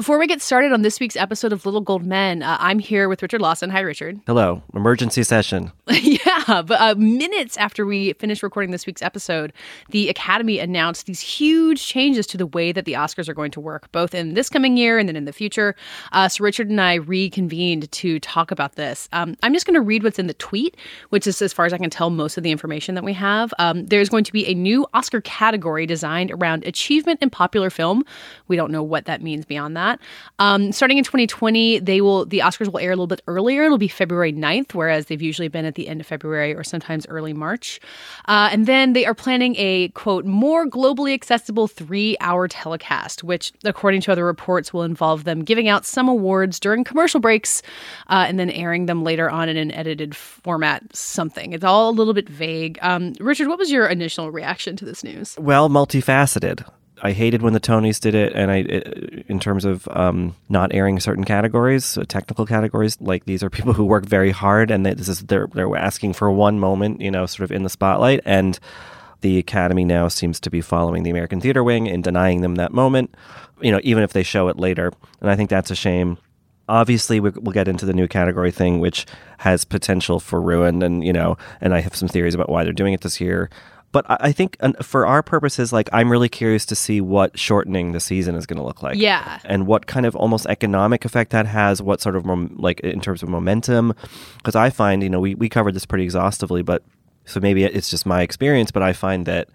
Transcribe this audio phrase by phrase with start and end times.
[0.00, 3.06] Before we get started on this week's episode of Little Gold Men, uh, I'm here
[3.06, 3.68] with Richard Lawson.
[3.68, 4.18] Hi, Richard.
[4.26, 4.62] Hello.
[4.72, 5.72] Emergency session.
[5.90, 9.52] yeah, but uh, minutes after we finished recording this week's episode,
[9.90, 13.60] the Academy announced these huge changes to the way that the Oscars are going to
[13.60, 15.76] work, both in this coming year and then in the future.
[16.12, 19.06] Uh, so Richard and I reconvened to talk about this.
[19.12, 20.78] Um, I'm just going to read what's in the tweet,
[21.10, 23.52] which is, as far as I can tell, most of the information that we have.
[23.58, 28.02] Um, there's going to be a new Oscar category designed around achievement in popular film.
[28.48, 30.00] We don't know what that means beyond that that.
[30.38, 33.64] Um, starting in 2020, they will the Oscars will air a little bit earlier.
[33.64, 37.06] It'll be February 9th, whereas they've usually been at the end of February or sometimes
[37.08, 37.80] early March.
[38.26, 44.00] Uh, and then they are planning a quote more globally accessible three-hour telecast, which, according
[44.02, 47.62] to other reports, will involve them giving out some awards during commercial breaks
[48.08, 50.82] uh, and then airing them later on in an edited format.
[50.94, 51.52] Something.
[51.52, 52.78] It's all a little bit vague.
[52.82, 55.36] Um, Richard, what was your initial reaction to this news?
[55.38, 56.64] Well, multifaceted.
[57.02, 58.58] I hated when the Tonys did it, and I,
[59.28, 63.72] in terms of um, not airing certain categories, uh, technical categories, like these are people
[63.72, 67.10] who work very hard, and they, this is they're they're asking for one moment, you
[67.10, 68.58] know, sort of in the spotlight, and
[69.22, 72.72] the Academy now seems to be following the American Theater Wing and denying them that
[72.72, 73.14] moment,
[73.60, 76.18] you know, even if they show it later, and I think that's a shame.
[76.68, 79.04] Obviously, we'll get into the new category thing, which
[79.38, 82.72] has potential for ruin, and you know, and I have some theories about why they're
[82.72, 83.50] doing it this year.
[83.92, 87.98] But I think for our purposes, like I'm really curious to see what shortening the
[87.98, 88.96] season is going to look like.
[88.96, 89.40] Yeah.
[89.44, 92.24] And what kind of almost economic effect that has, what sort of,
[92.58, 93.94] like in terms of momentum.
[94.36, 96.84] Because I find, you know, we, we covered this pretty exhaustively, but
[97.24, 99.48] so maybe it's just my experience, but I find that,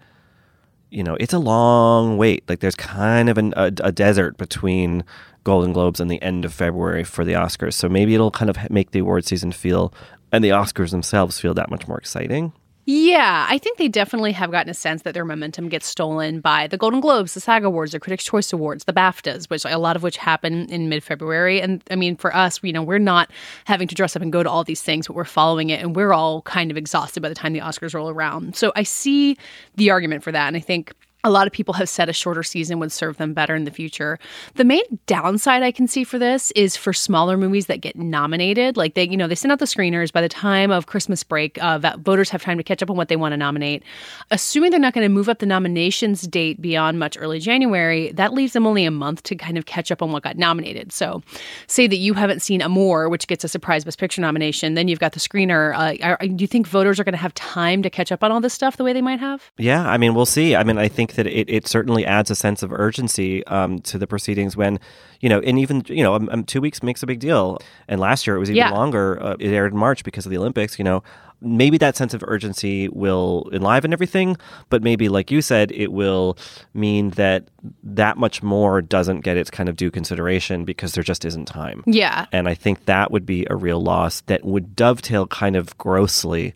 [0.90, 2.46] you know, it's a long wait.
[2.46, 5.02] Like there's kind of an, a, a desert between
[5.44, 7.72] Golden Globes and the end of February for the Oscars.
[7.72, 9.94] So maybe it'll kind of make the award season feel,
[10.30, 12.52] and the Oscars themselves feel that much more exciting.
[12.88, 16.68] Yeah, I think they definitely have gotten a sense that their momentum gets stolen by
[16.68, 19.96] the Golden Globes, the SAG Awards, the Critics' Choice Awards, the BAFTAs, which a lot
[19.96, 21.60] of which happen in mid-February.
[21.60, 23.28] And I mean, for us, you know, we're not
[23.64, 25.96] having to dress up and go to all these things, but we're following it, and
[25.96, 28.54] we're all kind of exhausted by the time the Oscars roll around.
[28.54, 29.36] So I see
[29.74, 30.94] the argument for that, and I think
[31.26, 33.70] a lot of people have said a shorter season would serve them better in the
[33.72, 34.16] future.
[34.54, 38.76] The main downside I can see for this is for smaller movies that get nominated.
[38.76, 41.60] Like they, you know, they send out the screeners by the time of Christmas break.
[41.60, 43.82] Uh, voters have time to catch up on what they want to nominate.
[44.30, 48.32] Assuming they're not going to move up the nominations date beyond much early January, that
[48.32, 50.92] leaves them only a month to kind of catch up on what got nominated.
[50.92, 51.24] So,
[51.66, 55.00] say that you haven't seen Amour, which gets a surprise Best Picture nomination, then you've
[55.00, 55.74] got the screener.
[55.74, 58.30] Uh, are, do you think voters are going to have time to catch up on
[58.30, 59.50] all this stuff the way they might have?
[59.58, 60.54] Yeah, I mean, we'll see.
[60.54, 63.98] I mean, I think that it, it certainly adds a sense of urgency um, to
[63.98, 64.78] the proceedings when,
[65.20, 67.58] you know, and even, you know, um, um, two weeks makes a big deal.
[67.88, 68.70] And last year it was even yeah.
[68.70, 69.22] longer.
[69.22, 71.02] Uh, it aired in March because of the Olympics, you know.
[71.42, 74.38] Maybe that sense of urgency will enliven everything,
[74.70, 76.38] but maybe, like you said, it will
[76.72, 77.48] mean that
[77.84, 81.82] that much more doesn't get its kind of due consideration because there just isn't time.
[81.86, 82.24] Yeah.
[82.32, 86.54] And I think that would be a real loss that would dovetail kind of grossly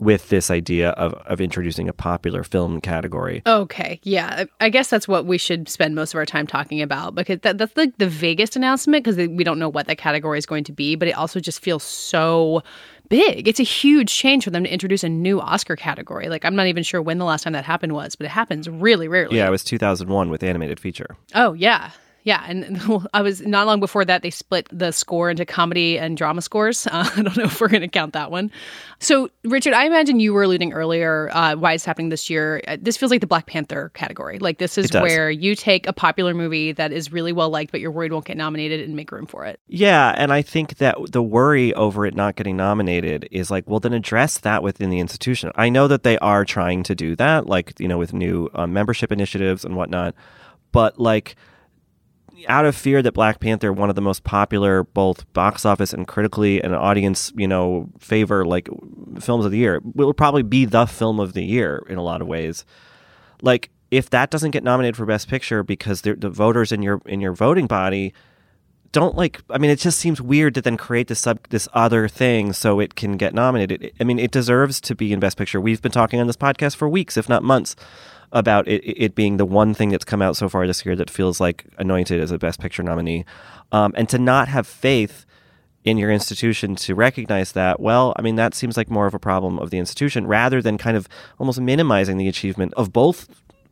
[0.00, 3.42] with this idea of, of introducing a popular film category.
[3.46, 7.14] Okay, yeah, I guess that's what we should spend most of our time talking about
[7.14, 10.46] because that, that's like the vaguest announcement because we don't know what that category is
[10.46, 12.62] going to be, but it also just feels so
[13.08, 13.48] big.
[13.48, 16.28] It's a huge change for them to introduce a new Oscar category.
[16.28, 18.68] Like I'm not even sure when the last time that happened was, but it happens
[18.68, 19.36] really rarely.
[19.36, 21.16] Yeah, it was 2001 with animated feature.
[21.34, 21.90] Oh yeah,
[22.24, 22.80] yeah, and
[23.14, 26.86] I was not long before that they split the score into comedy and drama scores.
[26.98, 28.50] Uh, I don't know if we're going to count that one.
[28.98, 32.62] So, Richard, I imagine you were alluding earlier uh, why it's happening this year.
[32.66, 34.38] Uh, this feels like the Black Panther category.
[34.38, 37.80] Like this is where you take a popular movie that is really well liked, but
[37.80, 39.60] you're worried won't get nominated and make room for it.
[39.68, 43.80] Yeah, and I think that the worry over it not getting nominated is like, well,
[43.80, 45.52] then address that within the institution.
[45.56, 48.66] I know that they are trying to do that, like you know, with new uh,
[48.66, 50.14] membership initiatives and whatnot,
[50.72, 51.36] but like
[52.46, 56.06] out of fear that Black Panther, one of the most popular both box office and
[56.06, 58.68] critically and audience, you know, favor like
[59.18, 62.20] films of the year, will probably be the film of the year in a lot
[62.20, 62.64] of ways.
[63.42, 67.20] Like if that doesn't get nominated for Best Picture because the voters in your in
[67.20, 68.12] your voting body
[68.92, 72.08] don't like I mean it just seems weird to then create this sub this other
[72.08, 73.92] thing so it can get nominated.
[74.00, 75.60] I mean it deserves to be in best picture.
[75.60, 77.76] We've been talking on this podcast for weeks if not months
[78.32, 81.10] about it, it being the one thing that's come out so far this year that
[81.10, 83.24] feels like anointed as a Best Picture nominee,
[83.72, 85.24] um, and to not have faith
[85.84, 89.18] in your institution to recognize that, well, I mean, that seems like more of a
[89.18, 91.08] problem of the institution rather than kind of
[91.38, 93.28] almost minimizing the achievement of both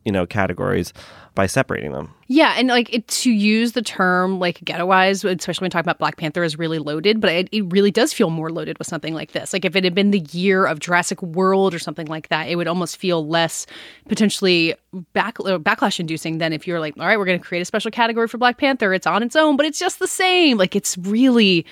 [0.07, 0.93] you know, categories
[1.35, 2.13] by separating them.
[2.27, 6.15] Yeah, and like it, to use the term like ghettoized, especially when talking about Black
[6.15, 7.19] Panther, is really loaded.
[7.19, 9.51] But it, it really does feel more loaded with something like this.
[9.51, 12.55] Like if it had been the year of Jurassic World or something like that, it
[12.55, 13.65] would almost feel less
[14.07, 14.75] potentially
[15.11, 17.65] back uh, backlash inducing than if you're like, all right, we're going to create a
[17.65, 18.93] special category for Black Panther.
[18.93, 20.57] It's on its own, but it's just the same.
[20.57, 21.65] Like it's really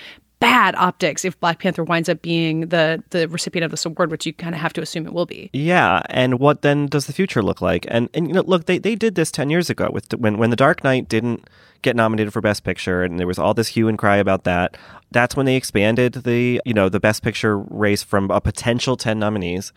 [0.46, 4.26] bad optics if Black Panther winds up being the the recipient of this award, which
[4.26, 5.50] you kind of have to assume it will be.
[5.52, 7.84] Yeah, and what then does the future look like?
[7.88, 10.50] And and you know, look, they, they did this ten years ago with when when
[10.50, 11.48] The Dark Knight didn't
[11.82, 14.76] get nominated for Best Picture, and there was all this hue and cry about that.
[15.10, 19.18] That's when they expanded the you know the Best Picture race from a potential ten
[19.18, 19.72] nominees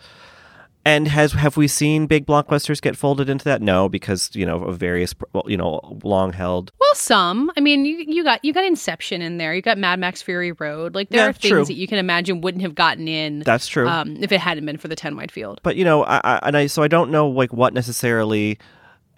[0.86, 3.62] and has have we seen big blockbusters get folded into that?
[3.62, 5.14] No, because you know of various
[5.46, 6.72] you know long held.
[6.80, 7.52] Well, some.
[7.58, 9.54] I mean, you, you got you got Inception in there.
[9.54, 10.96] You got Mad Max Fury Road.
[10.96, 11.66] Like there Yeah, are things true.
[11.66, 13.40] that you can imagine wouldn't have gotten in.
[13.42, 13.88] That's true.
[13.88, 15.60] Um, if it hadn't been for the ten wide field.
[15.64, 18.58] but you know, I, I and I so I don't know like what necessarily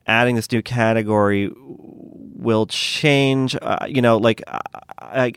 [0.08, 3.56] adding this new category will change.
[3.62, 4.60] Uh, you know, like I,
[5.00, 5.34] I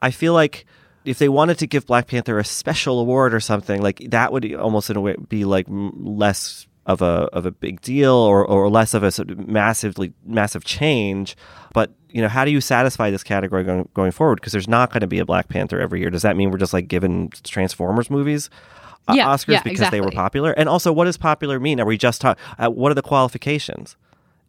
[0.00, 0.66] I feel like
[1.04, 4.54] if they wanted to give Black Panther a special award or something, like that would
[4.54, 8.68] almost in a way be like less of a of a big deal or or
[8.68, 11.36] less of a sort of massively massive change.
[11.72, 14.36] But you know, how do you satisfy this category going going forward?
[14.36, 16.10] Because there's not going to be a Black Panther every year.
[16.10, 18.50] Does that mean we're just like giving Transformers movies?
[19.08, 21.80] uh, Yeah, Oscars yeah, because they were popular, and also, what does popular mean?
[21.80, 22.38] Are we just talk?
[22.58, 23.96] Uh, what are the qualifications?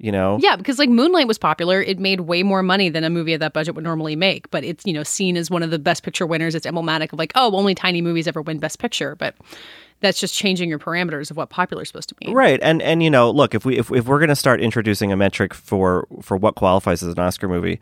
[0.04, 1.82] You know, Yeah, because like Moonlight was popular.
[1.82, 4.52] It made way more money than a movie of that budget would normally make.
[4.52, 6.56] But it's, you know, seen as one of the best picture winners.
[6.56, 9.16] It's emblematic of like, oh, only tiny movies ever win best picture.
[9.16, 9.34] But
[10.02, 12.36] that's just changing your parameters of what popular is supposed to mean.
[12.36, 15.14] Right, and and you know, look, if we if, if we're going to start introducing
[15.14, 17.80] a metric for for what qualifies as an Oscar movie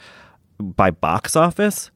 [0.60, 1.90] by box office,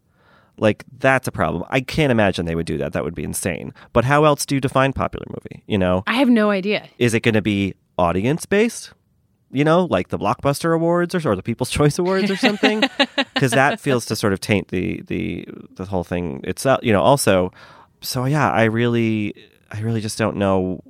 [0.58, 1.66] like that's a problem.
[1.70, 2.94] I can't imagine they would do that.
[2.94, 3.76] That would be insane.
[3.94, 5.62] But how else do you define popular movie?
[5.68, 6.90] You know, I have no idea.
[6.98, 8.92] is it going to be audience based?
[9.56, 12.84] You know, like the Blockbuster Awards or, or the People's Choice Awards or something,
[13.34, 16.82] because that feels to sort of taint the the the whole thing itself.
[16.84, 17.52] You know, also,
[18.02, 19.34] so yeah, I really,
[19.72, 20.84] I really just don't know.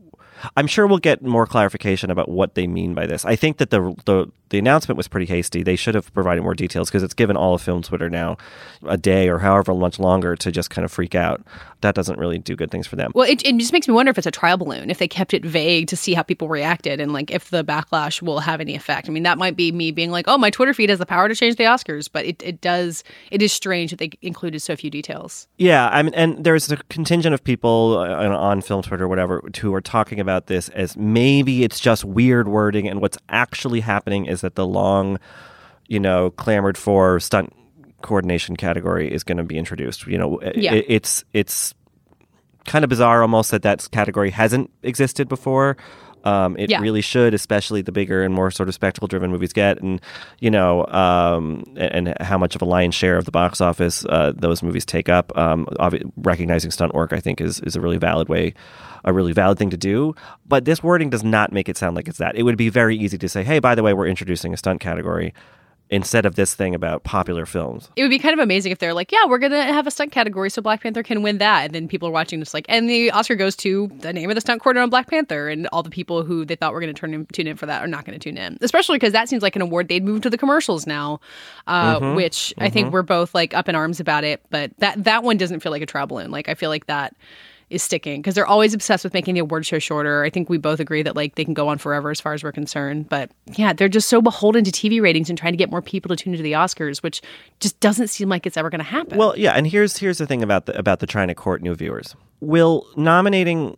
[0.58, 3.26] I'm sure we'll get more clarification about what they mean by this.
[3.26, 5.64] I think that the the, the announcement was pretty hasty.
[5.64, 8.38] They should have provided more details because it's given all of film Twitter now
[8.86, 11.42] a day or however much longer to just kind of freak out.
[11.82, 13.12] That doesn't really do good things for them.
[13.16, 15.34] Well, it, it just makes me wonder if it's a trial balloon, if they kept
[15.34, 18.76] it vague to see how people reacted and like if the backlash will have any
[18.76, 19.08] effect.
[19.08, 21.28] I mean, that might be me being like, oh, my Twitter feed has the power
[21.28, 24.76] to change the Oscars, but it, it does, it is strange that they included so
[24.76, 25.48] few details.
[25.58, 29.42] Yeah, I mean, and there's a contingent of people uh, on film Twitter, or whatever,
[29.60, 34.26] who are talking about this as maybe it's just weird wording, and what's actually happening
[34.26, 35.20] is that the long,
[35.88, 37.54] you know, clamored for stunt
[38.02, 40.06] coordination category is going to be introduced.
[40.08, 40.74] You know, Yeah.
[40.74, 41.74] it, it's it's
[42.66, 45.78] kind of bizarre almost that that category hasn't existed before.
[46.26, 46.82] Um, it Yeah.
[46.82, 50.02] really should, especially the bigger and more sort of spectacle-driven movies get, and
[50.40, 54.04] you know, um, and, and how much of a lion's share of the box office
[54.06, 55.32] uh, those movies take up.
[55.38, 58.54] Um, obvi- recognizing stunt work, I think, is is a really valid way,
[59.04, 60.16] a really valid thing to do.
[60.48, 62.36] But this wording does not make it sound like it's that.
[62.36, 64.82] It would be very easy to say, "Hey, by the way, we're introducing a stunt
[64.82, 65.34] category."
[65.96, 68.94] Instead of this thing about popular films, It would be kind of amazing if they're
[68.94, 71.66] like, yeah, we're going to have a stunt category so Black Panther can win that.
[71.66, 74.36] And then people are watching just like, and the Oscar goes to the name of
[74.36, 75.48] the stunt coordinator on Black Panther.
[75.48, 77.66] And all the people who they thought were going to turn in, tune in for
[77.66, 78.58] that are not going to tune in.
[78.62, 81.22] Especially because that seems like an award they'd moved to the commercials now,
[81.68, 82.16] uh, Mm-hmm.
[82.16, 84.42] which I think we're both like up in arms about it.
[84.50, 86.30] But that, that one doesn't feel like a trial balloon.
[86.30, 87.16] Like, I feel like that
[87.70, 90.24] is sticking because they're always obsessed with making the award show shorter.
[90.24, 92.44] I think we both agree that like they can go on forever as far as
[92.44, 93.10] we're concerned.
[93.10, 96.10] But yeah, they're just so beholden to TV ratings and trying to get more people
[96.10, 97.22] to tune into the Oscars, which
[97.60, 99.18] just doesn't seem like it's ever going to happen.
[99.18, 101.76] Well, yeah, and here's here's the thing about the about the trying to court new
[101.76, 102.16] viewers.
[102.40, 103.78] Will nominating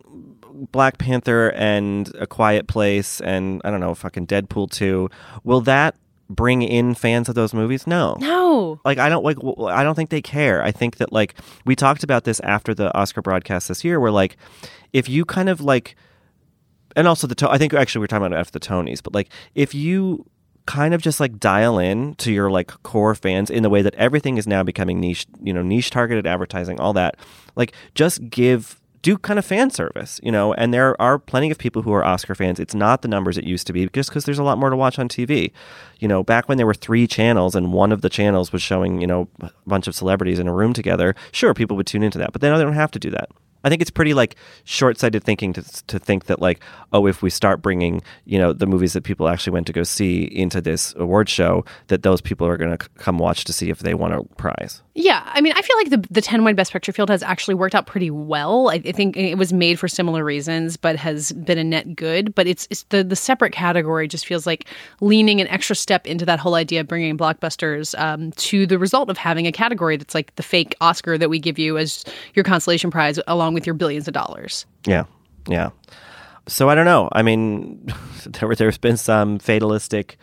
[0.72, 5.08] Black Panther and A Quiet Place and I don't know, fucking Deadpool 2,
[5.44, 5.96] will that
[6.28, 7.86] bring in fans of those movies?
[7.86, 8.16] No.
[8.18, 8.80] no.
[8.84, 10.62] Like I don't like w- I don't think they care.
[10.62, 14.10] I think that like we talked about this after the Oscar broadcast this year where
[14.10, 14.36] like
[14.92, 15.96] if you kind of like
[16.96, 19.14] and also the to- I think actually we are talking about after the Tonys, but
[19.14, 20.26] like if you
[20.66, 23.94] kind of just like dial in to your like core fans in the way that
[23.94, 27.16] everything is now becoming niche, you know, niche targeted advertising, all that.
[27.56, 31.58] Like just give do kind of fan service, you know, and there are plenty of
[31.58, 32.58] people who are Oscar fans.
[32.58, 34.76] It's not the numbers it used to be just because there's a lot more to
[34.76, 35.52] watch on TV.
[35.98, 39.00] You know, back when there were three channels and one of the channels was showing,
[39.00, 42.18] you know, a bunch of celebrities in a room together, sure, people would tune into
[42.18, 43.30] that, but then they don't have to do that.
[43.68, 44.34] I think it's pretty like
[44.64, 46.60] short-sighted thinking to to think that like
[46.94, 49.82] oh if we start bringing you know the movies that people actually went to go
[49.82, 53.68] see into this award show that those people are going to come watch to see
[53.68, 54.80] if they want a prize.
[54.94, 57.54] Yeah, I mean, I feel like the the ten wide Best Picture field has actually
[57.54, 58.70] worked out pretty well.
[58.70, 62.34] I, I, think it was made for similar reasons, but has been a net good.
[62.34, 64.66] But it's it's the the separate category just feels like
[65.00, 69.10] leaning an extra step into that whole idea of bringing blockbusters um, to the result
[69.10, 72.44] of having a category that's like the fake Oscar that we give you as your
[72.44, 74.66] consolation prize, along with your billions of dollars.
[74.86, 75.04] Yeah,
[75.46, 75.70] yeah.
[76.46, 77.08] So I don't know.
[77.12, 77.92] I mean,
[78.26, 80.18] there there's been some fatalistic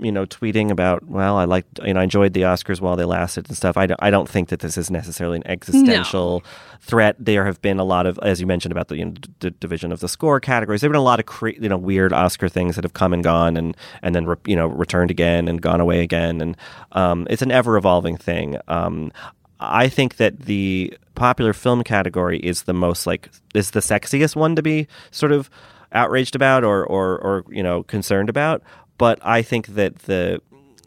[0.00, 3.04] you know, tweeting about, well, I liked, you know, I enjoyed the Oscars while they
[3.04, 3.76] lasted and stuff.
[3.76, 6.50] I don't, I don't think that this is necessarily an existential no.
[6.80, 7.16] threat.
[7.18, 9.92] There have been a lot of, as you mentioned about the, you know, d- division
[9.92, 10.80] of the score categories.
[10.80, 13.12] There have been a lot of, cre- you know, weird Oscar things that have come
[13.12, 16.40] and gone and, and then, re- you know, returned again and gone away again.
[16.40, 16.56] And
[16.92, 18.58] um, it's an ever evolving thing.
[18.68, 19.12] Um,
[19.60, 24.56] I think that the popular film category is the most like, is the sexiest one
[24.56, 25.50] to be sort of
[25.92, 28.62] outraged about or, or, or you know, concerned about
[28.98, 30.42] but I think that the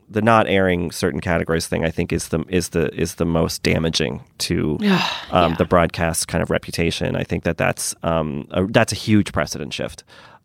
[0.10, 3.64] the not airing certain categories thing I think is the is the is the most
[3.64, 4.78] damaging to
[5.32, 5.56] um, yeah.
[5.58, 7.16] the broadcast kind of reputation.
[7.16, 10.04] I think that that's um, a, that's a huge precedent shift.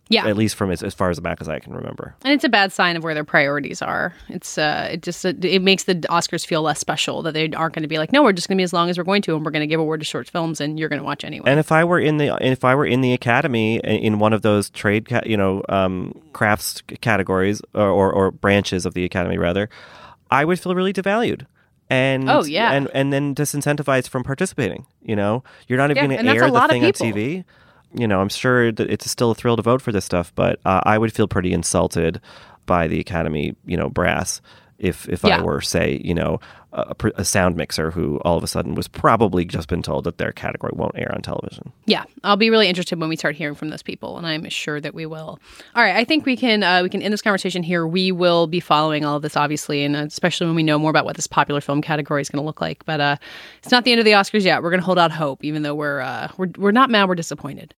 [0.09, 2.15] Yeah, at least from as, as far as back as I can remember.
[2.23, 4.15] And it's a bad sign of where their priorities are.
[4.29, 7.83] It's uh, it just it makes the Oscars feel less special that they aren't going
[7.83, 9.35] to be like, no, we're just going to be as long as we're going to,
[9.35, 11.25] and we're going to give a award to short films, and you're going to watch
[11.25, 11.51] anyway.
[11.51, 14.43] And if I were in the if I were in the Academy in one of
[14.43, 19.39] those trade, ca- you know, um, crafts categories or, or, or branches of the Academy
[19.39, 19.69] rather,
[20.31, 21.47] I would feel really devalued
[21.89, 26.17] and oh yeah and and then disincentivized from participating you know you're not even yeah,
[26.17, 27.45] going to air the thing on tv
[27.95, 30.61] you know, I'm sure that it's still a thrill to vote for this stuff, but
[30.65, 32.21] uh, I would feel pretty insulted
[32.67, 34.41] by the Academy, you know, brass
[34.79, 35.39] if if yeah.
[35.39, 36.41] I were, say, you know,
[36.73, 40.19] a, a, sound mixer who all of a sudden was probably just been told that
[40.19, 41.73] their category won't air on television.
[41.87, 44.81] Yeah, I'll be really interested when we start hearing from those people, and I'm sure
[44.81, 45.39] that we will.
[45.75, 47.87] All right, I think we can uh, we can end this conversation here.
[47.87, 51.05] We will be following all of this, obviously, and especially when we know more about
[51.05, 52.85] what this popular film category is going to look like.
[52.85, 53.17] But uh,
[53.59, 54.63] it's not the end of the Oscars yet.
[54.63, 57.09] We're going to hold out hope, even though we're uh, we're we're not mad.
[57.09, 57.75] We're disappointed.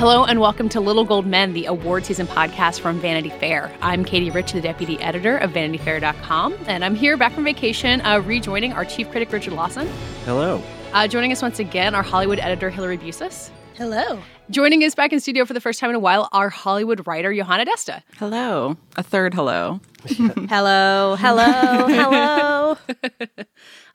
[0.00, 3.70] Hello and welcome to Little Gold Men, the award season podcast from Vanity Fair.
[3.82, 8.20] I'm Katie Rich, the deputy editor of VanityFair.com, and I'm here back from vacation, uh,
[8.20, 9.86] rejoining our chief critic Richard Lawson.
[10.24, 10.62] Hello.
[10.94, 13.50] Uh, joining us once again, our Hollywood editor Hilary Busis.
[13.74, 14.18] Hello.
[14.48, 17.30] Joining us back in studio for the first time in a while, our Hollywood writer
[17.30, 18.02] Yohana Desta.
[18.16, 18.78] Hello.
[18.96, 19.80] A third hello.
[20.06, 21.16] hello.
[21.16, 21.86] Hello.
[21.88, 22.78] Hello.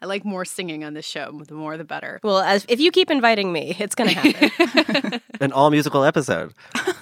[0.05, 1.41] I like more singing on this show.
[1.47, 2.19] The more, the better.
[2.21, 5.21] Well, as, if you keep inviting me, it's going to happen.
[5.41, 6.53] An all musical episode.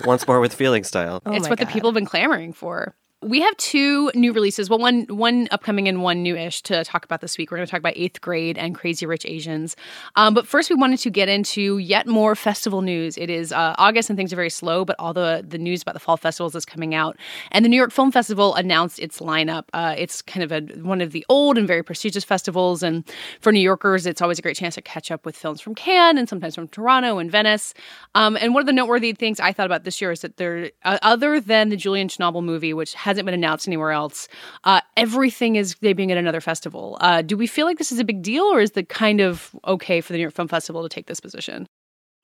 [0.05, 1.21] Once more with feeling style.
[1.25, 1.67] Oh it's what God.
[1.67, 4.69] the people have been clamoring for we have two new releases.
[4.69, 7.51] Well, one one upcoming and one newish to talk about this week.
[7.51, 9.75] We're going to talk about Eighth Grade and Crazy Rich Asians.
[10.15, 13.17] Um, but first, we wanted to get into yet more festival news.
[13.17, 15.93] It is uh, August and things are very slow, but all the the news about
[15.93, 17.17] the fall festivals is coming out.
[17.51, 19.65] And the New York Film Festival announced its lineup.
[19.73, 23.03] Uh, it's kind of a one of the old and very prestigious festivals, and
[23.41, 26.17] for New Yorkers, it's always a great chance to catch up with films from Cannes
[26.17, 27.73] and sometimes from Toronto and Venice.
[28.15, 30.71] Um, and one of the noteworthy things I thought about this year is that there,
[30.83, 34.27] uh, other than the Julian Schnabel movie, which has hasn't been announced anywhere else.
[34.63, 36.97] Uh, everything is debuting at another festival.
[37.01, 39.55] Uh, do we feel like this is a big deal, or is the kind of
[39.65, 41.67] okay for the New York Film Festival to take this position?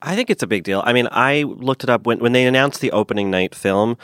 [0.01, 0.81] I think it's a big deal.
[0.85, 3.97] I mean, I looked it up when when they announced the opening night film,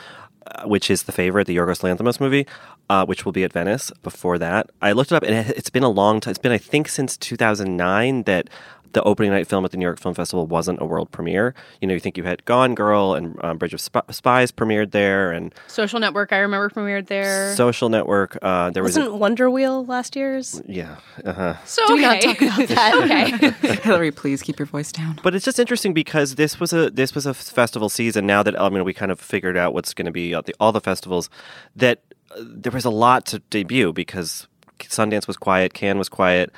[0.46, 2.46] uh, which is the favorite, the Yorgos Lanthimos movie,
[2.88, 3.90] uh, which will be at Venice.
[4.02, 6.30] Before that, I looked it up, and it, it's been a long time.
[6.30, 8.48] It's been, I think, since 2009 that
[8.92, 11.54] the opening night film at the New York Film Festival wasn't a world premiere.
[11.80, 14.90] You know, you think you had Gone Girl and um, Bridge of Sp- Spies premiered
[14.90, 17.54] there, and Social Network I remember premiered there.
[17.56, 18.38] Social Network.
[18.42, 20.60] Uh, there wasn't was a, Wonder Wheel last year's.
[20.66, 20.96] Yeah.
[21.24, 21.56] Uh-huh.
[21.64, 22.02] So do okay.
[22.02, 23.42] not talk about that.
[23.62, 23.74] okay.
[23.82, 25.18] Hilary, please keep your voice down.
[25.22, 28.26] But it's just interesting because this was a this was a festival season.
[28.26, 30.54] Now that I mean, we kind of figured out what's going to be at the,
[30.60, 31.30] all the festivals.
[31.74, 34.48] That uh, there was a lot to debut because
[34.80, 36.52] Sundance was quiet, Cannes was quiet,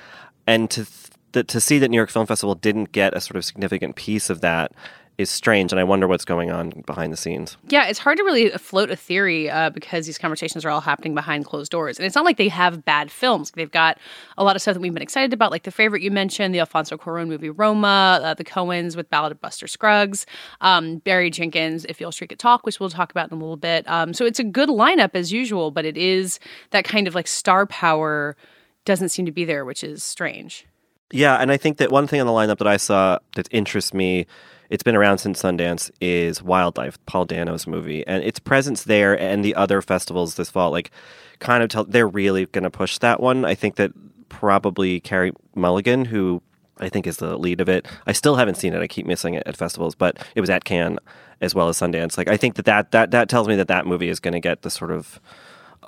[0.46, 0.86] and to
[1.32, 4.30] that to see that New York Film Festival didn't get a sort of significant piece
[4.30, 4.72] of that
[5.18, 7.56] is strange, and I wonder what's going on behind the scenes.
[7.68, 11.12] Yeah, it's hard to really float a theory uh, because these conversations are all happening
[11.12, 13.50] behind closed doors, and it's not like they have bad films.
[13.50, 13.98] They've got
[14.38, 16.60] a lot of stuff that we've been excited about, like the favorite you mentioned, the
[16.60, 20.24] Alfonso Cuarón movie Roma, uh, the Coens with Ballad of Buster Scruggs,
[20.60, 23.56] um, Barry Jenkins, If Beale Street Could Talk, which we'll talk about in a little
[23.56, 23.88] bit.
[23.88, 26.38] Um, so it's a good lineup as usual, but it is
[26.70, 28.36] that kind of like star power
[28.84, 30.64] doesn't seem to be there, which is strange.
[31.10, 33.94] Yeah, and I think that one thing on the lineup that I saw that interests
[33.94, 34.26] me
[34.70, 39.44] it's been around since Sundance, is Wildlife, Paul Dano's movie, and its presence there and
[39.44, 40.90] the other festivals this fall, like,
[41.38, 43.44] kind of tell they're really going to push that one.
[43.44, 43.92] I think that
[44.28, 46.42] probably Carey Mulligan, who
[46.78, 47.86] I think is the lead of it.
[48.06, 48.82] I still haven't seen it.
[48.82, 50.98] I keep missing it at festivals, but it was at Cannes
[51.40, 52.18] as well as Sundance.
[52.18, 54.40] Like I think that that that, that tells me that that movie is going to
[54.40, 55.20] get the sort of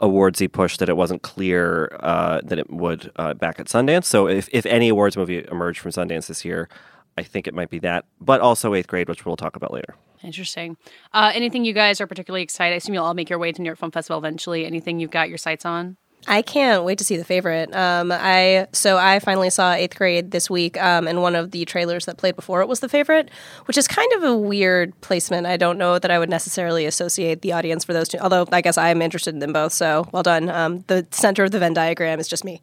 [0.01, 4.05] awardsy push that it wasn't clear uh, that it would uh, back at Sundance.
[4.05, 6.69] So if if any awards movie emerged from Sundance this year,
[7.19, 9.95] I think it might be that, but also Eighth Grade, which we'll talk about later.
[10.23, 10.77] Interesting.
[11.13, 12.75] Uh, anything you guys are particularly excited?
[12.75, 14.67] I assume you'll all make your way to New York Film Festival eventually.
[14.67, 15.97] Anything you've got your sights on?
[16.27, 17.75] I can't wait to see the favorite.
[17.75, 21.65] Um, I so I finally saw eighth grade this week, um, and one of the
[21.65, 23.31] trailers that played before it was the favorite,
[23.65, 25.47] which is kind of a weird placement.
[25.47, 28.19] I don't know that I would necessarily associate the audience for those two.
[28.19, 29.73] Although I guess I am interested in them both.
[29.73, 30.51] So well done.
[30.51, 32.61] Um, the center of the Venn diagram is just me.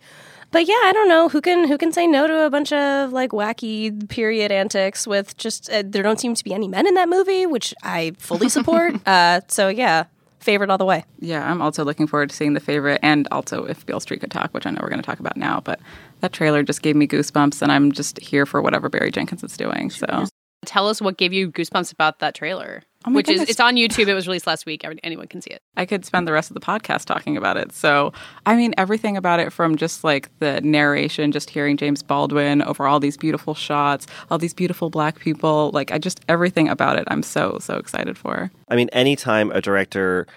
[0.52, 3.12] But yeah, I don't know who can who can say no to a bunch of
[3.12, 6.94] like wacky period antics with just uh, there don't seem to be any men in
[6.94, 8.96] that movie, which I fully support.
[9.08, 10.06] uh, so yeah,
[10.48, 11.04] favorite all the way.
[11.20, 14.32] Yeah, I'm also looking forward to seeing the favorite and also if Beale Street could
[14.32, 15.60] talk, which I know we're going to talk about now.
[15.60, 15.82] But
[16.22, 19.58] that trailer just gave me goosebumps, and I'm just here for whatever Barry Jenkins is
[19.58, 19.90] doing.
[19.90, 20.26] So
[20.66, 22.84] Tell us what gave you goosebumps about that trailer.
[23.06, 24.08] Oh my which is it's on YouTube.
[24.08, 24.84] It was released last week.
[25.04, 25.62] Anyone can see it.
[25.78, 27.72] I could spend the rest of the podcast talking about it.
[27.72, 28.12] So,
[28.46, 32.86] I mean, everything about it from just like the narration, just hearing James Baldwin over
[32.86, 37.06] all these beautiful shots, all these beautiful black people, like I just everything about it,
[37.08, 38.52] I'm so, so excited for.
[38.68, 40.28] I mean, anytime a director,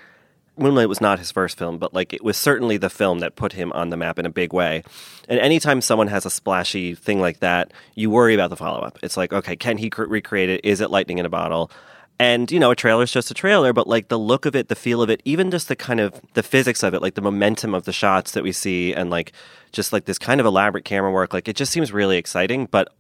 [0.61, 3.55] Moonlight was not his first film, but like it was certainly the film that put
[3.55, 4.83] him on the map in a big way.
[5.29, 8.99] And anytime someone has a splashy thing like that, you worry about the follow up.
[9.03, 10.65] It's like, okay, can he cr- recreate it?
[10.65, 11.71] Is it lightning in a bottle?
[12.19, 14.69] And you know, a trailer is just a trailer, but like the look of it,
[14.69, 17.23] the feel of it, even just the kind of the physics of it, like the
[17.23, 19.33] momentum of the shots that we see, and like
[19.73, 22.67] just like this kind of elaborate camera work, like it just seems really exciting.
[22.67, 22.93] But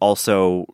[0.00, 0.66] also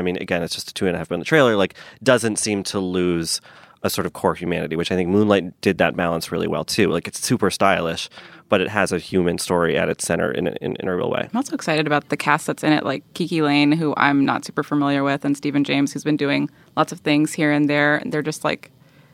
[0.00, 2.62] I mean, again, it's just a two and a half minute trailer, like, doesn't seem
[2.64, 3.40] to lose
[3.82, 6.88] a sort of core humanity, which I think Moonlight did that balance really well too.
[6.88, 8.10] Like, it's super stylish,
[8.50, 11.10] but it has a human story at its center in, a- in, in a real
[11.10, 11.28] way.
[11.32, 14.44] I'm also excited about the cast that's in it, like KiKi Layne, who I'm not
[14.44, 17.96] super familiar with, and Stephan James, who's been doing lots of things here and there.
[17.96, 18.70] And they're just like,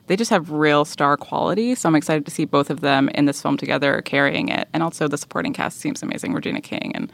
[0.08, 1.74] they just have real star quality.
[1.76, 4.68] So I'm excited to see both of them in this film together carrying it.
[4.72, 7.12] And also the supporting cast seems amazing Regina King and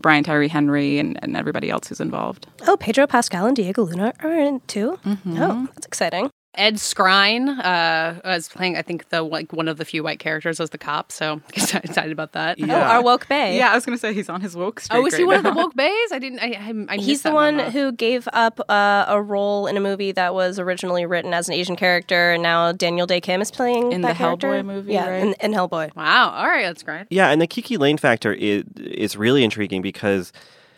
[0.00, 2.46] Brian Tyree Henry and, and everybody else who's involved.
[2.66, 4.98] Oh, Pedro Pascal and Diego Luna are in it too.
[5.04, 5.36] Mm-hmm.
[5.42, 6.30] Oh, that's exciting.
[6.56, 10.58] Ed Skrein uh, was playing, I think, the like one of the few white characters
[10.58, 11.12] as the cop.
[11.12, 12.58] So excited about that.
[12.60, 13.56] Oh, our woke bay.
[13.56, 14.98] Yeah, I was going to say he's on his woke streak.
[14.98, 16.12] Oh, was he right one of the woke bays?
[16.12, 16.40] I didn't.
[16.40, 17.70] I, I, I missed He's the that one memo.
[17.70, 21.54] who gave up uh, a role in a movie that was originally written as an
[21.54, 24.48] Asian character, and now Daniel Dae Kim is playing In that the character.
[24.48, 25.22] Hellboy movie, Yeah, right?
[25.22, 25.94] in, in Hellboy.
[25.94, 26.30] Wow.
[26.30, 27.06] All right, that's great.
[27.10, 30.32] Yeah, and the KiKi Layne factor is, is really intriguing because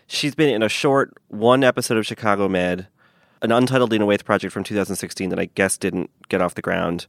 [0.07, 2.89] she's been in a short one episode of Chicago Med,
[3.43, 7.07] an untitled Lena Waithe project from 2016 that I guess didn't get off the ground,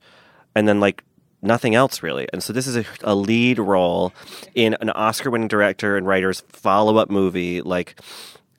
[0.56, 1.04] and then like
[1.42, 2.28] nothing else really.
[2.34, 4.14] And so this is a, a lead role
[4.56, 7.62] in an Oscar-winning director and writer's follow-up movie.
[7.62, 8.00] Like,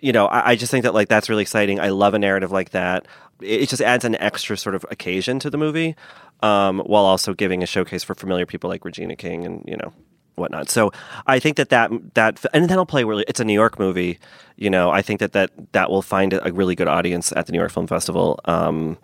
[0.01, 1.81] you know, I, I just think that like that's really exciting.
[1.81, 3.07] I love a narrative like that.
[3.41, 5.97] It, it just adds an extra sort of occasion to the movie,
[6.43, 9.93] um, while also giving a showcase for familiar people like Regina King and you know
[10.37, 10.69] whatnot.
[10.71, 10.93] So
[11.27, 13.25] I think that that that and that'll play really.
[13.29, 14.19] It's a New York movie,
[14.57, 14.91] you know.
[14.91, 17.73] I think that that that will find a really good audience at the New York
[17.73, 18.99] Film Festival, um,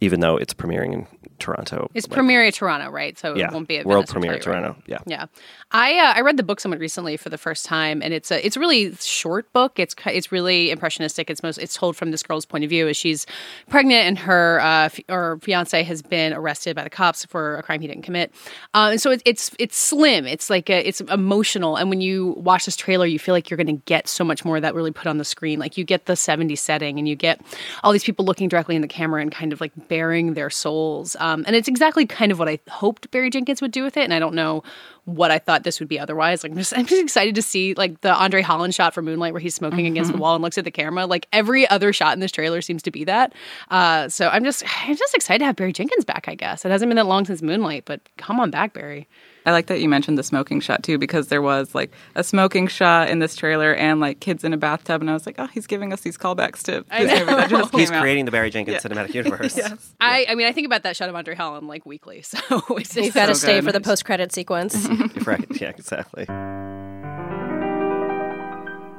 [0.00, 1.06] even though it's premiering in
[1.38, 1.90] Toronto.
[1.94, 3.18] It's like, premiere at Toronto, right?
[3.18, 4.82] So yeah, it won't be at world Venice, premiere at right Toronto.
[4.86, 4.98] Yeah.
[5.06, 5.26] Yeah,
[5.70, 8.44] I uh, I read the book somewhat recently for the first time, and it's a
[8.44, 9.78] it's a really short book.
[9.78, 11.30] It's it's really impressionistic.
[11.30, 13.26] It's most it's told from this girl's point of view as she's
[13.68, 17.62] pregnant and her uh, f- or fiance has been arrested by the cops for a
[17.62, 18.32] crime he didn't commit.
[18.74, 20.26] Um, and so it, it's it's slim.
[20.26, 23.56] It's like a, it's emotional, and when you watch this trailer, you feel like you're
[23.56, 25.58] going to get so much more of that really put on the screen.
[25.58, 27.40] Like you get the '70s setting, and you get
[27.82, 31.16] all these people looking directly in the camera and kind of like bearing their souls.
[31.20, 34.04] Um, and it's exactly kind of what I hoped Barry Jenkins would do with it.
[34.04, 34.62] And I don't know
[35.04, 36.42] what I thought this would be otherwise.
[36.42, 39.32] Like I'm just, I'm just excited to see like the Andre Holland shot for Moonlight
[39.32, 41.06] where he's smoking against the wall and looks at the camera.
[41.06, 43.32] Like every other shot in this trailer seems to be that.
[43.70, 46.26] Uh, so I'm just I'm just excited to have Barry Jenkins back.
[46.28, 49.08] I guess it hasn't been that long since Moonlight, but come on back, Barry.
[49.48, 52.66] I like that you mentioned the smoking shot too, because there was like a smoking
[52.66, 55.46] shot in this trailer and like kids in a bathtub, and I was like, oh,
[55.46, 58.02] he's giving us these callbacks to this movie that just He's came out.
[58.02, 59.56] creating the Barry Jenkins cinematic universe.
[59.56, 59.94] Yes.
[60.00, 62.22] I, I mean, I think about that shot of Andre Holland like weekly.
[62.28, 62.38] So
[62.76, 63.64] it's You've got to so stay good.
[63.64, 64.86] for the post credit sequence.
[65.26, 65.46] right.
[65.60, 65.70] Yeah.
[65.70, 66.26] Exactly.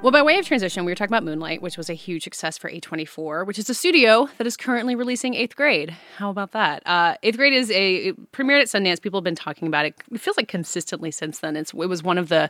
[0.01, 2.57] Well, by way of transition, we were talking about Moonlight, which was a huge success
[2.57, 5.93] for A24, which is a studio that is currently releasing Eighth Grade.
[6.15, 6.81] How about that?
[6.85, 9.01] Uh, Eighth Grade is a premiered at Sundance.
[9.01, 9.95] People have been talking about it.
[10.09, 11.57] It feels like consistently since then.
[11.57, 12.49] It's, it was one of the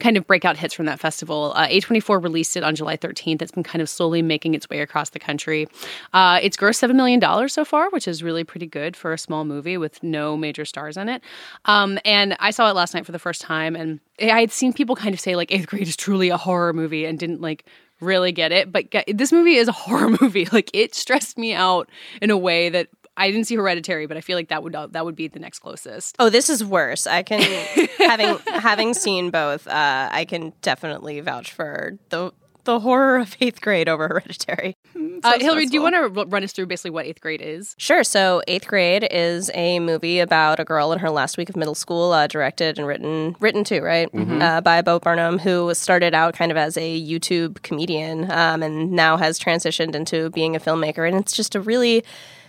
[0.00, 1.52] kind of breakout hits from that festival.
[1.54, 3.42] Uh, A24 released it on July 13th.
[3.42, 5.68] It's been kind of slowly making its way across the country.
[6.12, 9.44] Uh, it's grossed $7 million so far, which is really pretty good for a small
[9.44, 11.22] movie with no major stars in it.
[11.64, 14.72] Um, and I saw it last night for the first time, and I had seen
[14.72, 17.64] people kind of say, like, Eighth Grade is truly a horror movie and didn't like
[18.00, 18.72] really get it.
[18.72, 20.48] But get, this movie is a horror movie.
[20.50, 21.88] Like it stressed me out
[22.20, 24.86] in a way that I didn't see Hereditary, but I feel like that would uh,
[24.88, 26.16] that would be the next closest.
[26.18, 27.06] Oh, this is worse.
[27.06, 27.42] I can
[27.98, 29.66] having having seen both.
[29.66, 32.32] Uh, I can definitely vouch for the
[32.68, 34.76] the horror of eighth grade over Hereditary.
[34.94, 37.74] So uh, Hilary, do you want to run us through basically what eighth grade is?
[37.78, 38.04] Sure.
[38.04, 41.74] So, eighth grade is a movie about a girl in her last week of middle
[41.74, 44.12] school, uh, directed and written, written too, right?
[44.12, 44.42] Mm-hmm.
[44.42, 48.92] Uh, by Bo Burnham, who started out kind of as a YouTube comedian um, and
[48.92, 51.08] now has transitioned into being a filmmaker.
[51.08, 52.04] And it's just a really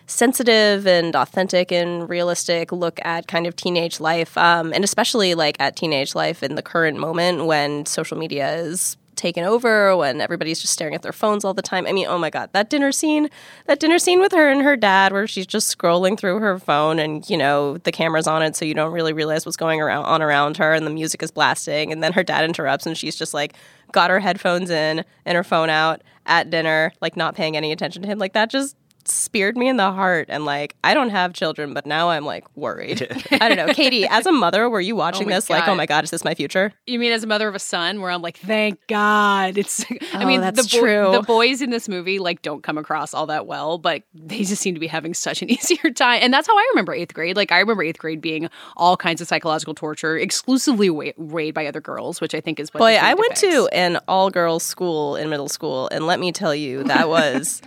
[0.05, 5.55] sensitive and authentic and realistic look at kind of teenage life, um, and especially like
[5.62, 10.60] at teenage life in the current moment when social media is taken over when everybody's
[10.60, 11.86] just staring at their phones all the time.
[11.86, 13.29] I mean, oh my god, that dinner scene,
[13.67, 16.97] that dinner scene with her and her dad where she's just scrolling through her phone
[16.97, 20.05] and, you know, the camera's on it so you don't really realize what's going around
[20.05, 23.15] on around her and the music is blasting and then her dad interrupts and she's
[23.15, 23.53] just like
[23.91, 28.01] got her headphones in and her phone out at dinner, like not paying any attention
[28.01, 28.17] to him.
[28.17, 28.75] Like that just
[29.09, 32.45] speared me in the heart and like I don't have children, but now I'm like
[32.55, 33.07] worried.
[33.31, 33.73] I don't know.
[33.73, 35.55] Katie, as a mother, were you oh watching oh this God.
[35.55, 36.73] like, oh my God, is this my future?
[36.85, 39.57] You mean as a mother of a son where I'm like, thank God.
[39.57, 41.11] It's I oh, mean that's the, bo- true.
[41.11, 44.61] the boys in this movie like don't come across all that well, but they just
[44.61, 46.19] seem to be having such an easier time.
[46.21, 47.35] And that's how I remember eighth grade.
[47.35, 51.81] Like I remember eighth grade being all kinds of psychological torture, exclusively weighed by other
[51.81, 55.29] girls, which I think is what Boy, I went to an all girls school in
[55.29, 57.61] middle school, and let me tell you, that was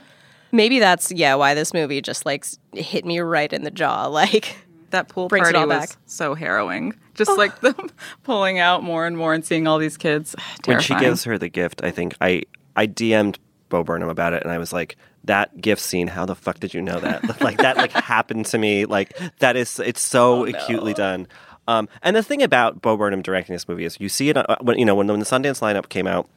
[0.53, 4.07] maybe that's yeah why this movie just like hit me right in the jaw.
[4.13, 4.57] Like
[4.91, 5.97] that pool party was back.
[6.05, 6.95] so harrowing.
[7.15, 7.35] Just oh.
[7.35, 7.91] like them
[8.23, 10.37] pulling out more and more and seeing all these kids.
[10.67, 12.43] When she gives her the gift, I think I
[12.77, 13.39] I DM'd
[13.69, 16.09] Bo Burnham about it, and I was like, "That gift scene.
[16.09, 17.41] How the fuck did you know that?
[17.41, 18.85] like that like happened to me.
[18.85, 20.97] Like that is it's so oh, acutely no.
[20.97, 21.29] done."
[21.69, 24.57] Um, and the thing about Bo Burnham directing this movie is you see it uh,
[24.61, 26.29] when you know when, when the Sundance lineup came out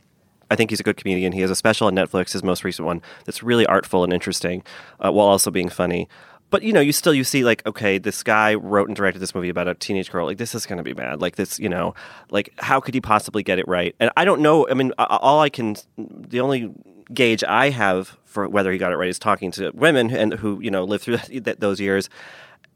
[0.49, 1.34] I think he's a good comedian.
[1.34, 4.63] He has a special on Netflix, his most recent one, that's really artful and interesting,
[4.99, 6.08] uh, while also being funny.
[6.51, 9.34] But you know, you still you see like, okay, this guy wrote and directed this
[9.34, 10.25] movie about a teenage girl.
[10.25, 11.19] Like, this is going to be bad.
[11.19, 11.95] Like this, you know,
[12.29, 13.95] like how could he possibly get it right?
[13.99, 14.67] And I don't know.
[14.69, 16.71] I mean, all I can, the only
[17.13, 20.60] gauge I have for whether he got it right is talking to women and who
[20.60, 22.10] you know lived through that, those years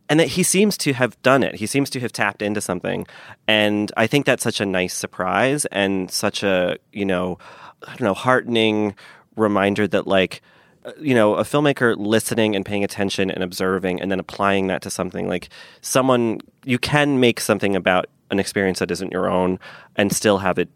[0.09, 1.55] and that he seems to have done it.
[1.55, 3.07] He seems to have tapped into something,
[3.47, 7.37] and I think that's such a nice surprise and such a you know,
[7.83, 8.95] I don't know, heartening
[9.35, 10.41] reminder that like
[10.85, 14.81] uh, you know a filmmaker listening and paying attention and observing and then applying that
[14.81, 15.49] to something like
[15.81, 19.59] someone you can make something about an experience that isn't your own
[19.95, 20.69] and still have it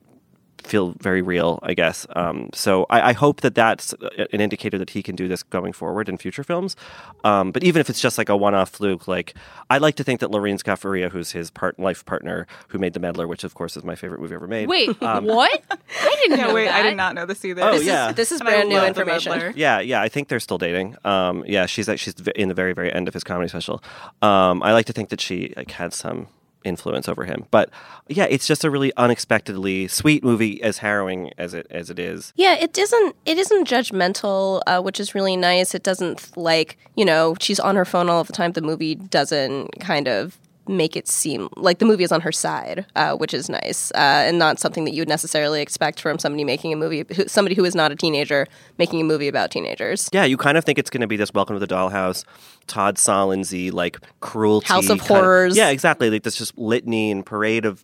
[0.66, 2.08] feel very real, I guess.
[2.16, 3.94] Um, so I, I, hope that that's
[4.32, 6.76] an indicator that he can do this going forward in future films.
[7.24, 9.34] Um, but even if it's just like a one-off fluke, like
[9.70, 13.00] I like to think that Lorene Scafaria, who's his part life partner, who made The
[13.00, 14.68] Meddler, which of course is my favorite movie ever made.
[14.68, 15.64] Wait, um, what?
[15.70, 16.54] I didn't know.
[16.54, 16.76] wait, that.
[16.76, 17.62] I did not know this either.
[17.62, 19.54] Oh this yeah, is, this is brand new information.
[19.56, 20.02] Yeah, yeah.
[20.02, 20.96] I think they're still dating.
[21.04, 23.84] Um, yeah, she's she's in the very very end of his comedy special.
[24.22, 26.28] Um, I like to think that she like had some
[26.64, 27.46] influence over him.
[27.52, 27.70] But
[28.08, 32.34] yeah, it's just a really unexpectedly sweet movie, as harrowing as it as it is.
[32.36, 35.74] Yeah, it isn't it isn't judgmental, uh, which is really nice.
[35.74, 38.54] It doesn't like you know she's on her phone all the time.
[38.54, 42.86] The movie doesn't kind of make it seem like the movie is on her side,
[42.96, 46.44] uh, which is nice, uh, and not something that you would necessarily expect from somebody
[46.44, 48.48] making a movie, who, somebody who is not a teenager
[48.78, 50.10] making a movie about teenagers.
[50.14, 52.24] Yeah, you kind of think it's going to be this Welcome to the Dollhouse,
[52.68, 55.54] Todd Solondsy like cruelty, House of Horrors.
[55.54, 56.10] Of, yeah, exactly.
[56.10, 57.84] Like this just litany and parade of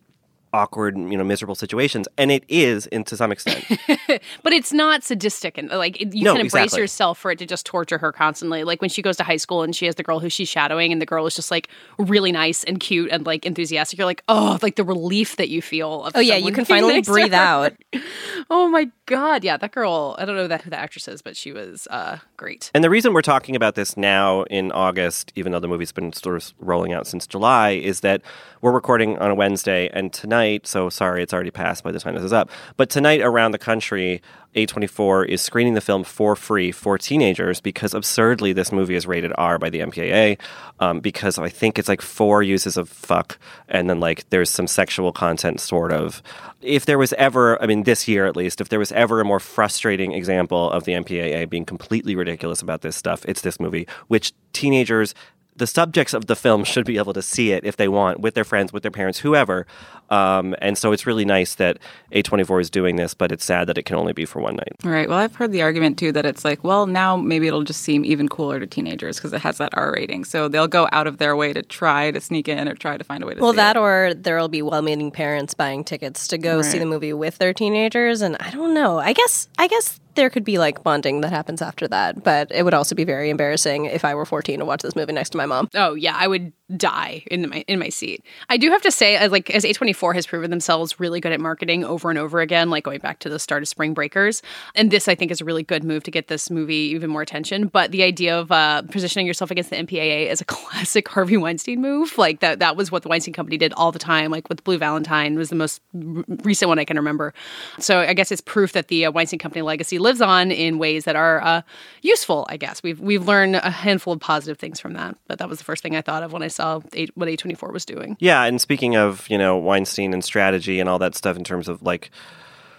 [0.52, 3.64] awkward, you know, miserable situations, and it is, in to some extent.
[4.42, 6.80] but it's not sadistic, and like you no, can embrace exactly.
[6.80, 8.64] yourself for it to just torture her constantly.
[8.64, 10.92] Like when she goes to high school and she has the girl who she's shadowing,
[10.92, 13.98] and the girl is just like really nice and cute and like enthusiastic.
[13.98, 16.10] You're like, oh, like the relief that you feel.
[16.14, 17.72] oh yeah, you can finally breathe out.
[18.50, 20.16] oh my god, yeah, that girl.
[20.18, 22.70] I don't know that who the actress is, but she was uh, great.
[22.74, 26.12] And the reason we're talking about this now in August, even though the movie's been
[26.12, 28.22] sort of rolling out since July, is that
[28.60, 30.66] we're recording on a Wednesday, and tonight.
[30.66, 32.50] So sorry, it's already passed by the time this is up.
[32.76, 34.20] But tonight around the country,
[34.54, 39.32] A24 is screening the film for free for teenagers because absurdly this movie is rated
[39.38, 40.38] R by the MPAA
[40.80, 44.66] um, because I think it's like four uses of fuck and then like there's some
[44.66, 46.22] sexual content sort of.
[46.60, 49.24] If there was ever, I mean, this year at least, if there was ever a
[49.24, 53.86] more frustrating example of the MPAA being completely ridiculous about this stuff, it's this movie,
[54.08, 55.14] which teenagers
[55.60, 58.34] the subjects of the film should be able to see it if they want with
[58.34, 59.66] their friends, with their parents, whoever.
[60.08, 61.78] Um, and so it's really nice that
[62.12, 64.72] A24 is doing this, but it's sad that it can only be for one night.
[64.82, 65.08] Right.
[65.08, 68.04] Well, I've heard the argument too that it's like, well, now maybe it'll just seem
[68.04, 70.24] even cooler to teenagers because it has that R rating.
[70.24, 73.04] So they'll go out of their way to try to sneak in or try to
[73.04, 73.80] find a way to Well, see that it.
[73.80, 78.22] or there'll be well-meaning parents buying tickets to go see the movie with their teenagers,
[78.22, 78.98] and I don't know.
[78.98, 82.64] I guess I guess there could be like bonding that happens after that, but it
[82.64, 85.38] would also be very embarrassing if I were 14 to watch this movie next to
[85.38, 85.68] my mom.
[85.74, 88.24] Oh yeah, I would die in my in my seat.
[88.48, 91.84] I do have to say, like as A24 has proven themselves really good at marketing
[91.84, 94.42] over and over again, like going back to the start of Spring Breakers,
[94.74, 97.22] and this I think is a really good move to get this movie even more
[97.22, 97.68] attention.
[97.68, 101.80] But the idea of uh, positioning yourself against the MPAA is a classic Harvey Weinstein
[101.80, 102.18] move.
[102.18, 104.30] Like that that was what the Weinstein Company did all the time.
[104.30, 107.32] Like with Blue Valentine was the most r- recent one I can remember.
[107.78, 111.04] So I guess it's proof that the uh, Weinstein Company legacy lives on in ways
[111.04, 111.62] that are uh,
[112.02, 112.46] useful.
[112.48, 115.16] I guess we've we've learned a handful of positive things from that.
[115.28, 117.72] But that was the first thing I thought of when I saw a- what A24
[117.72, 118.16] was doing.
[118.20, 121.68] Yeah, and speaking of, you know, Weinstein and strategy and all that stuff in terms
[121.68, 122.10] of like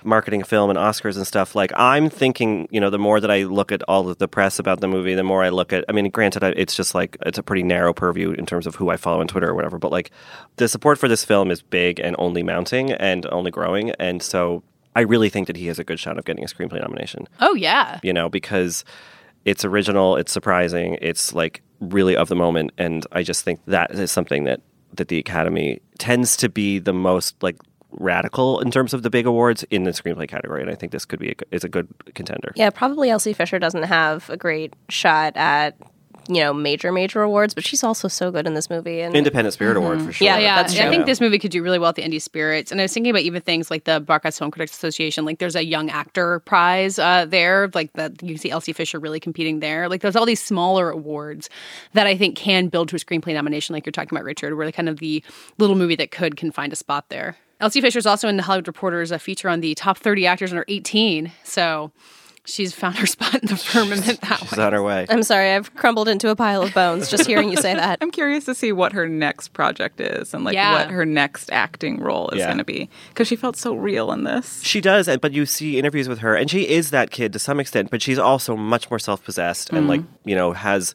[0.03, 3.43] marketing film and Oscars and stuff, like I'm thinking, you know, the more that I
[3.43, 5.91] look at all of the press about the movie, the more I look at, I
[5.91, 8.97] mean, granted, it's just like, it's a pretty narrow purview in terms of who I
[8.97, 10.11] follow on Twitter or whatever, but like
[10.57, 13.91] the support for this film is big and only mounting and only growing.
[13.91, 14.63] And so
[14.95, 17.55] I really think that he has a good shot of getting a screenplay nomination Oh
[17.55, 17.99] yeah.
[18.03, 18.83] you know, because
[19.45, 23.91] it's original, it's surprising, it's like really of the moment, and I just think that
[23.91, 24.61] is something that
[24.93, 27.57] that the Academy tends to be the most like
[27.91, 31.05] radical in terms of the big awards in the screenplay category, and I think this
[31.05, 32.51] could be a, is a good contender.
[32.55, 35.75] Yeah, probably Elsie Fisher doesn't have a great shot at
[36.27, 39.01] you know major major awards, but she's also so good in this movie.
[39.01, 40.25] And Independent Spirit Award for sure.
[40.25, 42.71] Yeah, yeah, that's I think this movie could do really well at the Indie Spirits.
[42.71, 45.25] And I was thinking about even things like the Broadcast Film Critics Association.
[45.25, 47.69] Like, there's a Young Actor Prize uh, there.
[47.73, 49.89] Like that, you can see Elsie Fisher really competing there.
[49.89, 51.49] Like, there's all these smaller awards
[51.93, 54.65] that I think can build to a screenplay nomination, like you're talking about, Richard, where
[54.65, 55.23] the kind of the
[55.57, 57.37] little movie that could can find a spot there.
[57.59, 60.65] Elsie Fisher's also in the Hollywood Reporter's uh, feature on the top 30 actors under
[60.67, 61.31] 18.
[61.43, 61.91] So
[62.51, 64.63] she's found her spot in the firmament that She's way.
[64.63, 65.05] on her way.
[65.09, 67.97] I'm sorry, I've crumbled into a pile of bones just hearing you say that.
[68.01, 70.73] I'm curious to see what her next project is and like Yeah.
[70.73, 72.47] what her next acting role is Yeah.
[72.47, 74.61] going to be because she felt so real in this.
[74.63, 77.59] She does, but you see interviews with her, and she is that kid to some
[77.59, 80.29] extent, but she's also much more self possessed and like mm-hmm.
[80.29, 80.93] you know has.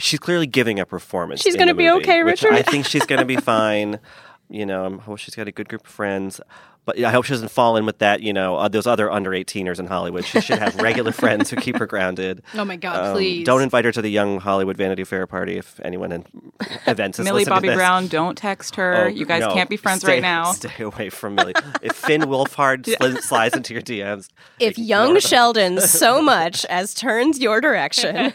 [0.00, 1.40] She's clearly giving a performance.
[1.42, 2.52] She's gonna be movie, okay, Richard.
[2.52, 3.98] I think she's going to be fine.
[4.48, 6.40] You know, I hope she's got a good group of friends.
[6.88, 9.30] But I hope she doesn't fall in with that, you know, uh, those other under
[9.32, 10.24] 18ers in Hollywood.
[10.24, 12.42] She should have regular friends who keep her grounded.
[12.54, 13.44] Oh my God, Um, please.
[13.44, 16.24] Don't invite her to the Young Hollywood Vanity Fair party if anyone in
[16.86, 17.76] events is Millie listening to Bobby this.
[17.76, 19.04] Brown, don't text her.
[19.04, 19.52] Oh, you guys no.
[19.52, 20.52] can't be friends Stay- right now.
[20.52, 21.52] Stay away from Millie.
[21.82, 25.20] if Finn Wolfhard sli- slides into your DMs, If young them.
[25.20, 28.32] Sheldon so much as turns your direction,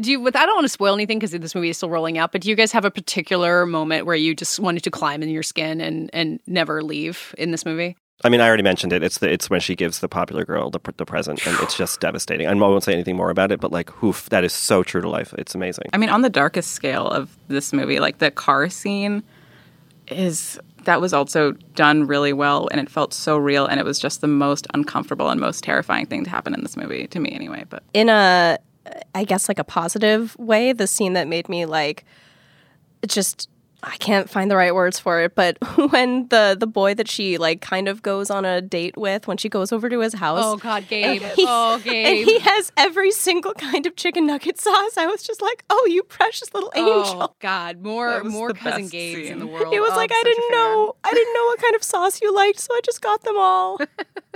[0.00, 0.20] Do you?
[0.20, 2.32] With I don't want to spoil anything because this movie is still rolling out.
[2.32, 5.30] But do you guys have a particular moment where you just wanted to climb in
[5.30, 7.96] your skin and and never leave in this movie?
[8.22, 9.02] I mean, I already mentioned it.
[9.02, 12.00] It's the it's when she gives the popular girl the, the present, and it's just
[12.00, 12.46] devastating.
[12.46, 15.08] I won't say anything more about it, but like, oof, that is so true to
[15.08, 15.34] life.
[15.38, 15.86] It's amazing.
[15.92, 19.22] I mean, on the darkest scale of this movie, like the car scene
[20.08, 23.98] is that was also done really well and it felt so real and it was
[23.98, 27.30] just the most uncomfortable and most terrifying thing to happen in this movie to me
[27.32, 28.58] anyway but in a,
[29.14, 32.04] I guess like a positive way, the scene that made me like,
[33.06, 33.48] just
[33.82, 35.56] I can't find the right words for it, but
[35.90, 39.36] when the the boy that she like kind of goes on a date with when
[39.36, 40.40] she goes over to his house.
[40.44, 41.22] Oh God, Gabe!
[41.22, 44.96] and he- oh, And he has every single kind of chicken nugget sauce.
[44.98, 48.92] I was just like, "Oh, you precious little angel." Oh God, more more cousin best
[48.92, 49.32] Gabe's scene.
[49.32, 49.72] in the world.
[49.72, 51.74] It was Oh, like I'm I such a didn't know I didn't know what kind
[51.74, 53.78] of sauce you liked, so I just got them all.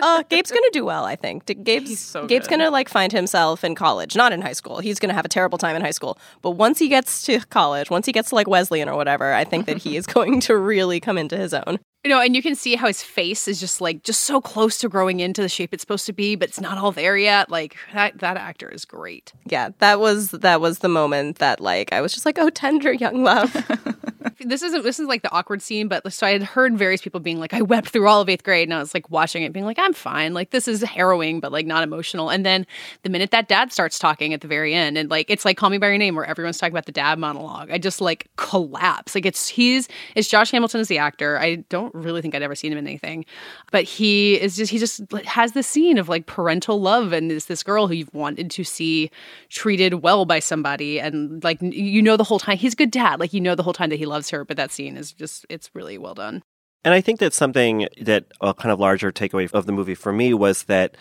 [0.01, 1.45] uh, Gabe's gonna do well, I think.
[1.47, 2.59] Gabe's He's so Gabe's good.
[2.59, 4.79] gonna like find himself in college, not in high school.
[4.79, 7.91] He's gonna have a terrible time in high school, but once he gets to college,
[7.91, 10.57] once he gets to like Wesleyan or whatever, I think that he is going to
[10.57, 11.79] really come into his own.
[12.05, 14.77] You know, and you can see how his face is just like just so close
[14.79, 17.51] to growing into the shape it's supposed to be, but it's not all there yet.
[17.51, 19.33] Like that that actor is great.
[19.47, 22.93] Yeah, that was that was the moment that like I was just like, oh, tender
[22.93, 23.55] young love.
[24.45, 27.21] this isn't this is like the awkward scene, but so I had heard various people
[27.21, 29.53] being like, I wept through all of eighth grade, and I was like watching it,
[29.53, 30.35] being like, I'm fine.
[30.35, 32.31] Like this is harrowing, but like not emotional.
[32.31, 32.67] And then
[33.03, 35.71] the minute that dad starts talking at the very end, and like it's like Call
[35.71, 39.15] Me by Your Name, where everyone's talking about the dad monologue, I just like collapse.
[39.15, 41.39] Like it's he's it's Josh Hamilton as the actor.
[41.39, 43.25] I don't really think I'd ever seen him in anything,
[43.71, 47.47] but he is just he just has this scene of like parental love and is
[47.47, 49.11] this girl who you've wanted to see
[49.49, 53.21] treated well by somebody, and like you know the whole time he's a good dad.
[53.21, 55.45] Like you know the whole time that he loves her, but that scene is just
[55.51, 56.43] it's really well done.
[56.83, 60.13] And I think that's something that a kind of larger takeaway of the movie for
[60.13, 60.97] me was that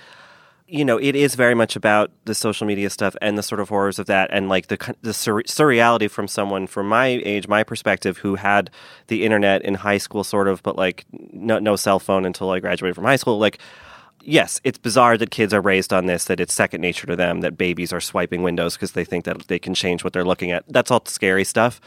[0.67, 3.69] you know, it is very much about the social media stuff and the sort of
[3.69, 7.63] horrors of that, and like the the sur- surreality from someone from my age, my
[7.63, 8.69] perspective, who had
[9.08, 12.60] the internet in high school, sort of, but like no no cell phone until I
[12.60, 13.38] graduated from high school.
[13.39, 13.60] Like,
[14.24, 17.41] yes, it's bizarre that kids are raised on this, that it's second nature to them,
[17.41, 20.52] that babies are swiping windows because they think that they can change what they're looking
[20.52, 20.63] at.
[20.67, 21.82] That's all scary stuff.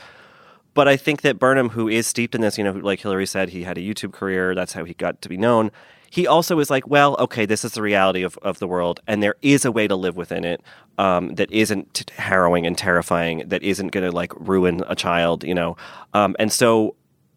[0.77, 3.49] But I think that Burnham, who is steeped in this, you know, like Hilary said,
[3.49, 4.55] he had a YouTube career.
[4.55, 5.73] That's how he got to be known
[6.11, 9.23] he also is like, well, okay, this is the reality of, of the world, and
[9.23, 10.63] there is a way to live within it
[10.99, 15.55] um, that isn't harrowing and terrifying, that isn't going to like ruin a child, you
[15.55, 15.77] know.
[16.15, 16.95] Um, and so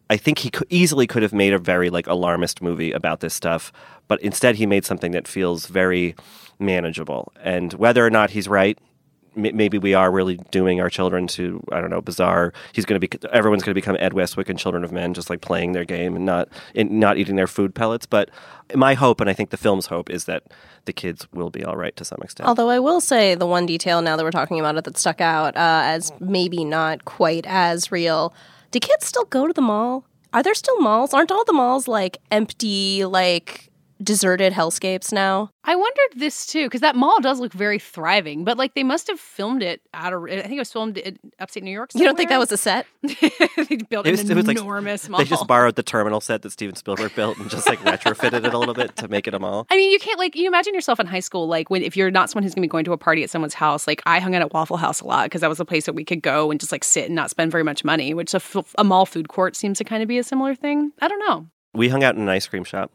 [0.08, 3.72] I think he easily could have made a very like alarmist movie about this stuff,
[4.08, 6.14] but instead he made something that feels very
[6.58, 7.32] manageable.
[7.42, 8.78] And whether or not he's right,
[9.34, 12.52] maybe we are really doing our children to I don't know bizarre.
[12.72, 15.30] He's going to be everyone's going to become Ed Westwick and Children of Men, just
[15.30, 18.06] like playing their game and not and not eating their food pellets.
[18.06, 18.30] But
[18.74, 20.44] my hope, and I think the film's hope, is that
[20.84, 22.48] the kids will be all right to some extent.
[22.48, 25.20] Although I will say the one detail now that we're talking about it that stuck
[25.20, 28.34] out uh, as maybe not quite as real.
[28.70, 30.04] Do kids still go to the mall?
[30.32, 31.12] Are there still malls?
[31.12, 33.69] Aren't all the malls like empty, like
[34.02, 35.50] deserted hellscapes now.
[35.64, 39.06] I wondered this too because that mall does look very thriving, but like they must
[39.08, 40.24] have filmed it out of.
[40.24, 41.92] I think it was filmed in upstate New York.
[41.92, 42.04] Somewhere.
[42.04, 42.86] You don't think that was a set?
[43.02, 45.18] they built it was, an it was enormous like, mall.
[45.20, 48.54] They just borrowed the terminal set that Steven Spielberg built and just like retrofitted it
[48.54, 49.66] a little bit to make it a mall.
[49.70, 52.10] I mean, you can't like you imagine yourself in high school, like when if you're
[52.10, 53.86] not someone who's going to be going to a party at someone's house.
[53.86, 55.94] Like I hung out at Waffle House a lot because that was a place that
[55.94, 58.14] we could go and just like sit and not spend very much money.
[58.14, 60.92] Which a, f- a mall food court seems to kind of be a similar thing.
[61.00, 61.46] I don't know.
[61.74, 62.90] We hung out in an ice cream shop.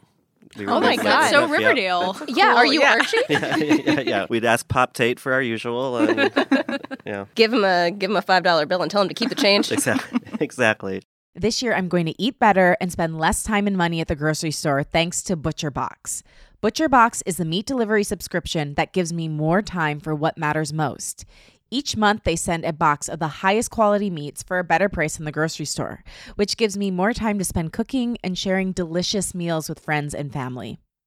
[0.57, 1.29] We oh my god!
[1.29, 2.15] So Riverdale.
[2.27, 2.93] Yeah, yeah are you yeah.
[2.93, 3.17] Archie?
[3.29, 5.95] yeah, yeah, yeah, We'd ask Pop Tate for our usual.
[5.95, 7.25] Um, and, yeah.
[7.35, 9.35] Give him a give him a five dollar bill and tell him to keep the
[9.35, 9.71] change.
[9.71, 10.19] exactly.
[10.39, 11.03] Exactly.
[11.37, 14.15] This year, I'm going to eat better and spend less time and money at the
[14.15, 16.23] grocery store thanks to Butcher Box.
[16.61, 20.71] Butcher Box is the meat delivery subscription that gives me more time for what matters
[20.71, 21.25] most.
[21.75, 25.19] Each month, they send a box of the highest quality meats for a better price
[25.19, 29.35] in the grocery store, which gives me more time to spend cooking and sharing delicious
[29.35, 30.79] meals with friends and family.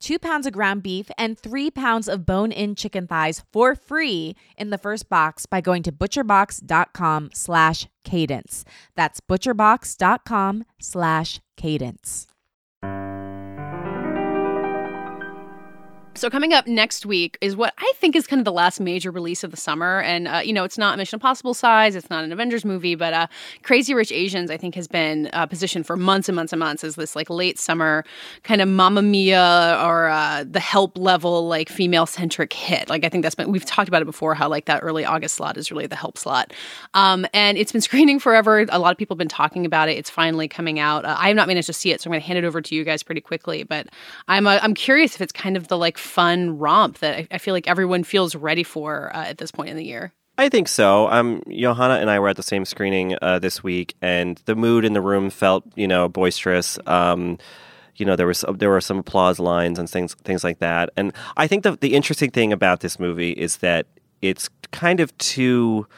[0.00, 4.34] two pounds of ground beef, and three pounds of bone in chicken thighs for free
[4.56, 8.64] in the first box by going to butcherbox.com slash cadence.
[8.96, 12.26] That's butcherbox.com slash cadence.
[16.18, 19.12] So coming up next week is what I think is kind of the last major
[19.12, 22.24] release of the summer, and uh, you know it's not Mission Impossible size, it's not
[22.24, 23.28] an Avengers movie, but uh,
[23.62, 26.82] Crazy Rich Asians I think has been uh, positioned for months and months and months
[26.82, 28.04] as this like late summer
[28.42, 32.88] kind of Mamma Mia or uh, the Help level like female centric hit.
[32.88, 35.36] Like I think that's been we've talked about it before how like that early August
[35.36, 36.52] slot is really the Help slot,
[36.94, 38.66] um, and it's been screening forever.
[38.70, 39.96] A lot of people have been talking about it.
[39.96, 41.04] It's finally coming out.
[41.04, 42.60] Uh, I have not managed to see it, so I'm going to hand it over
[42.60, 43.62] to you guys pretty quickly.
[43.62, 43.86] But
[44.26, 47.38] I'm uh, I'm curious if it's kind of the like fun romp that I, I
[47.38, 50.12] feel like everyone feels ready for uh, at this point in the year.
[50.36, 51.10] I think so.
[51.10, 54.84] Um, Yohana and I were at the same screening uh, this week, and the mood
[54.84, 56.78] in the room felt, you know, boisterous.
[56.86, 57.38] Um,
[57.96, 60.90] you know, there was there were some applause lines and things things like that.
[60.96, 63.86] And I think the the interesting thing about this movie is that
[64.22, 65.88] it's kind of two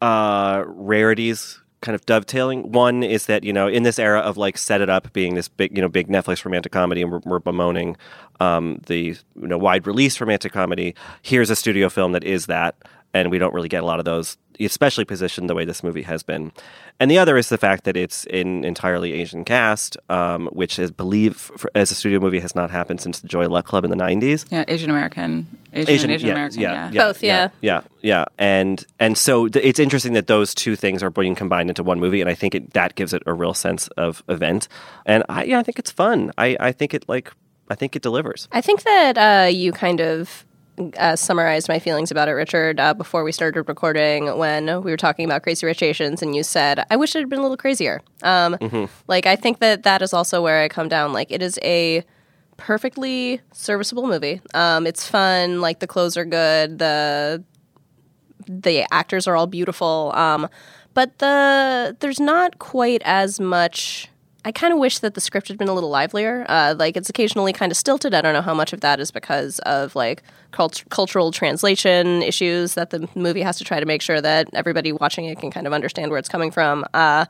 [0.00, 2.72] uh, rarities kind of dovetailing.
[2.72, 5.48] One is that you know in this era of like set it up being this
[5.48, 7.96] big you know big Netflix romantic comedy, and we're, we're bemoaning
[8.40, 10.94] um, the you know wide release romantic comedy.
[11.20, 12.76] Here's a studio film that is that.
[13.14, 16.02] And we don't really get a lot of those, especially positioned the way this movie
[16.02, 16.52] has been.
[16.98, 20.90] And the other is the fact that it's an entirely Asian cast, um, which is
[20.90, 23.90] believe for, as a studio movie has not happened since the Joy Luck Club in
[23.90, 24.46] the '90s.
[24.50, 26.60] Yeah, Asian American, Asian, Asian, American.
[26.60, 27.48] Yeah, yeah, Both, yeah.
[27.60, 31.68] yeah, yeah, and and so th- it's interesting that those two things are being combined
[31.70, 34.68] into one movie, and I think it, that gives it a real sense of event.
[35.06, 36.30] And I, yeah, I think it's fun.
[36.38, 37.32] I, I think it like,
[37.68, 38.48] I think it delivers.
[38.52, 40.44] I think that uh, you kind of
[40.96, 44.96] uh, summarized my feelings about it, Richard, uh, before we started recording when we were
[44.96, 47.56] talking about Crazy Rich Asians, and you said, I wish it had been a little
[47.56, 48.00] crazier.
[48.22, 48.56] Um,
[49.06, 51.12] Like, I think that that is also where I come down.
[51.12, 52.04] Like, it is a
[52.56, 54.40] perfectly serviceable movie.
[54.54, 55.60] Um, it's fun.
[55.60, 56.78] Like, the clothes are good.
[56.78, 57.44] The
[58.48, 60.10] the actors are all beautiful.
[60.14, 60.48] Um,
[60.94, 64.08] but the there's not quite as much.
[64.44, 66.44] I kind of wish that the script had been a little livelier.
[66.48, 68.12] Uh, like it's occasionally kind of stilted.
[68.12, 72.74] I don't know how much of that is because of like cult- cultural translation issues
[72.74, 75.66] that the movie has to try to make sure that everybody watching it can kind
[75.66, 76.84] of understand where it's coming from.
[76.92, 77.26] Uh,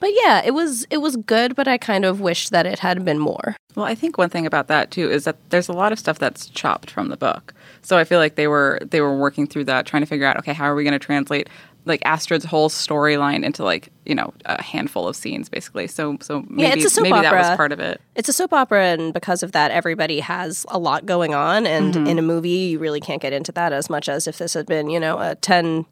[0.00, 3.04] but yeah, it was it was good, but I kind of wish that it had
[3.04, 3.54] been more.
[3.76, 6.18] Well, I think one thing about that too is that there's a lot of stuff
[6.18, 7.54] that's chopped from the book.
[7.82, 10.38] So I feel like they were they were working through that, trying to figure out,
[10.38, 11.48] okay, how are we going to translate
[11.84, 15.86] like Astrid's whole storyline into like you know a handful of scenes, basically.
[15.86, 17.56] So so maybe it's a soap maybe that was opera.
[17.56, 18.00] part of it.
[18.14, 21.66] It's a soap opera, and because of that, everybody has a lot going on.
[21.66, 22.06] And mm-hmm.
[22.06, 24.66] in a movie, you really can't get into that as much as if this had
[24.66, 25.86] been, you know, a 10,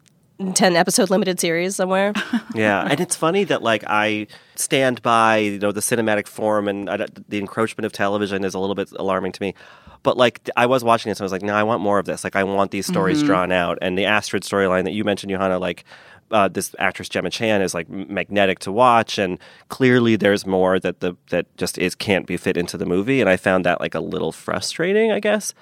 [0.55, 2.13] 10 episode limited series somewhere.
[2.55, 4.27] Yeah, and it's funny that like I
[4.57, 8.59] stand by you know the cinematic form and I, the encroachment of television is a
[8.59, 9.55] little bit alarming to me.
[10.03, 12.07] But like I was watching this, and I was like, no, I want more of
[12.07, 12.25] this.
[12.25, 13.79] Like I want these stories drawn out.
[13.83, 15.85] And the Astrid storyline that you mentioned, Yohana, like.
[16.31, 19.39] Uh, this actress Gemma Chan is like magnetic to watch, and
[19.71, 23.31] clearly there's more that the that just is can't be fit into the movie, and
[23.31, 25.55] I found that like a little frustrating, I guess.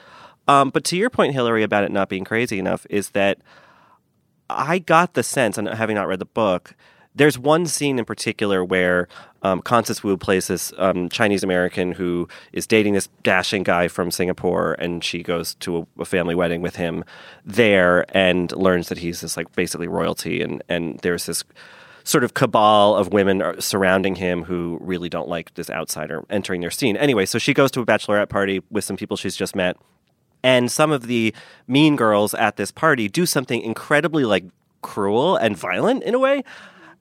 [0.48, 3.38] Um, but to your point, Hilary, about it not being crazy enough, is that
[4.50, 6.74] I got the sense, and having not read the book,
[7.16, 9.08] there's one scene in particular where
[9.42, 14.10] um, Constance Wu plays this um, Chinese American who is dating this dashing guy from
[14.10, 17.04] Singapore, and she goes to a, a family wedding with him
[17.44, 21.44] there and learns that he's this like basically royalty, and and there's this
[22.04, 26.70] sort of cabal of women surrounding him who really don't like this outsider entering their
[26.70, 26.96] scene.
[26.96, 29.76] Anyway, so she goes to a bachelorette party with some people she's just met
[30.46, 31.34] and some of the
[31.66, 34.44] mean girls at this party do something incredibly like
[34.80, 36.44] cruel and violent in a way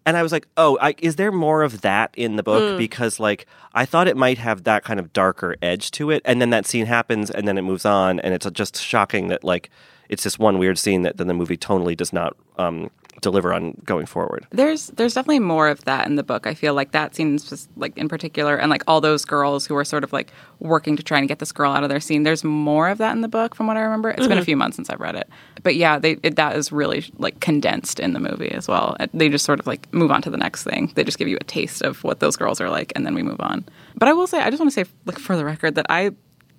[0.05, 2.77] and i was like oh I, is there more of that in the book?
[2.77, 6.21] Because like i thought it might have that kind of darker edge to it.
[6.25, 9.43] And then that scene happens and then it moves on and it's just shocking that
[9.43, 9.69] like
[10.09, 12.89] it's just one weird scene that then the movie tonally does not um,
[13.21, 16.47] deliver on going forward There's there's definitely more of that in the book.
[16.47, 19.75] I feel like that scene just like in particular, and like all those girls who
[19.75, 22.23] are sort of like working to try and get this girl out of their scene.
[22.23, 24.09] There's more of that in the book from what I remember.
[24.09, 24.45] It's been a mm-hmm.
[24.45, 25.29] few months since I've read it,
[25.63, 28.95] but yeah, they it, that is really like condensed in the movie as well.
[29.13, 30.91] They just sort of like move on to the next thing.
[30.95, 33.23] They just give you a taste of what those girls are like, and then we
[33.23, 33.65] move on.
[33.95, 36.11] But I will say, I just want to say, like for the record, that I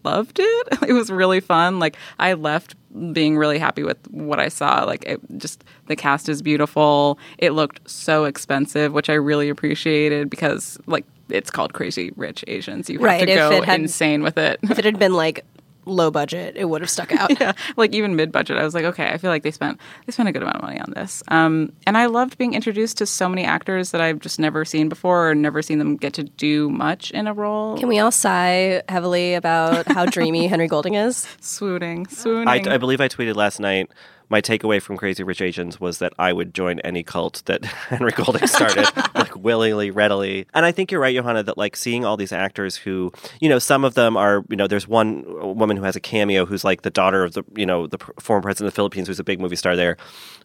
[0.07, 0.69] loved it.
[0.89, 1.79] It was really fun.
[1.79, 2.75] Like I left
[3.13, 4.85] being really happy with what I saw.
[4.85, 7.19] Like it just the cast is beautiful.
[7.39, 12.89] It looked so expensive, which I really appreciated because like it's called Crazy Rich Asians.
[12.89, 14.61] You have Right, to go had- insane with it.
[14.63, 15.45] if it had been like
[15.87, 17.31] low budget, it would have stuck out.
[17.41, 20.13] yeah, like even mid budget, I was like, okay, I feel like they spent they
[20.13, 21.23] spent a good amount of money on this.
[21.29, 24.89] Um, and I loved being introduced to so many actors that I've just never seen
[24.89, 27.79] before or never seen them get to do much in a role.
[27.79, 31.27] Can we all sigh heavily about how dreamy Henry Golding is?
[31.41, 32.49] swooning, swooning.
[32.49, 33.91] I, I believe I tweeted last night.
[34.29, 38.13] My takeaway from Crazy Rich Asians was that I would join any cult that Henry
[38.13, 40.47] Golding started, like willingly, readily.
[40.55, 43.59] And I think you're right, Yohana, that like seeing all these actors who, you know,
[43.59, 45.25] some of them are, you know, there's one
[45.57, 48.43] woman who has a cameo who's like the daughter of the, you know, the former
[48.43, 49.97] president of the Philippines, who's a big movie star there.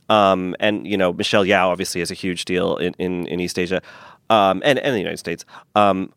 [0.09, 3.57] Um, and you know, Michelle Yeoh obviously is a huge deal in in, in East
[3.57, 3.81] Asia,
[4.29, 5.45] um, and and the United States.
[5.75, 6.13] Um,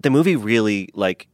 [0.00, 1.28] the movie really like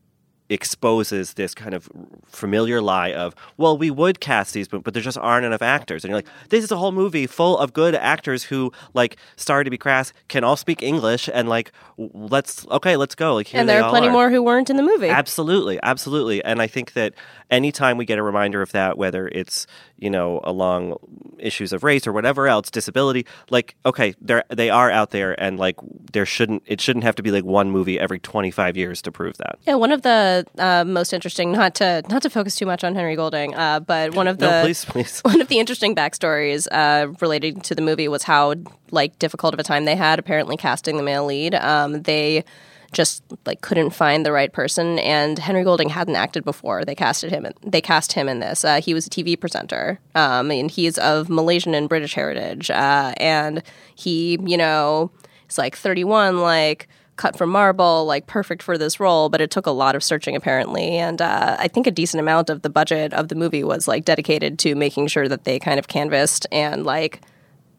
[0.51, 1.88] exposes this kind of
[2.26, 6.05] familiar lie of, well, we would cast these, but, but there just aren't enough actors.
[6.05, 9.64] And you're like, this is a whole movie full of good actors who, like, sorry
[9.64, 13.34] to be crass, can all speak English and like, let's okay, let's go.
[13.34, 14.12] Like, here and there are plenty are.
[14.12, 15.09] more who weren't in the movie.
[15.09, 16.42] Absolutely, absolutely.
[16.44, 17.14] And I think that
[17.51, 19.66] anytime we get a reminder of that, whether it's
[19.98, 20.96] you know along
[21.38, 25.59] issues of race or whatever else, disability, like okay, they they are out there, and
[25.59, 25.76] like
[26.12, 29.12] there shouldn't it shouldn't have to be like one movie every twenty five years to
[29.12, 29.59] prove that.
[29.66, 32.95] Yeah, one of the uh, most interesting, not to not to focus too much on
[32.95, 35.20] Henry Golding, uh, but one of the no, please, please.
[35.22, 38.55] one of the interesting backstories uh, relating to the movie was how
[38.91, 41.55] like difficult of a time they had apparently casting the male lead.
[41.55, 42.45] Um, they
[42.93, 44.99] just like couldn't find the right person.
[44.99, 46.84] And Henry Golding hadn't acted before.
[46.84, 47.47] They casted him.
[47.62, 48.64] They cast him in this.
[48.64, 52.70] Uh, he was a TV presenter, um, and he's of Malaysian and British heritage.
[52.70, 53.62] Uh, and
[53.95, 55.11] he, you know,
[55.49, 56.88] is like 31, like
[57.21, 59.29] cut from marble, like perfect for this role.
[59.29, 62.49] But it took a lot of searching apparently, and uh, I think a decent amount
[62.49, 65.79] of the budget of the movie was like dedicated to making sure that they kind
[65.79, 67.21] of canvassed and like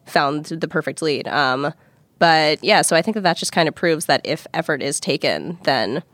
[0.06, 1.26] found the perfect lead.
[1.26, 1.74] Um,
[2.18, 5.00] but yeah, so I think that that just kind of proves that if effort is
[5.00, 6.04] taken, then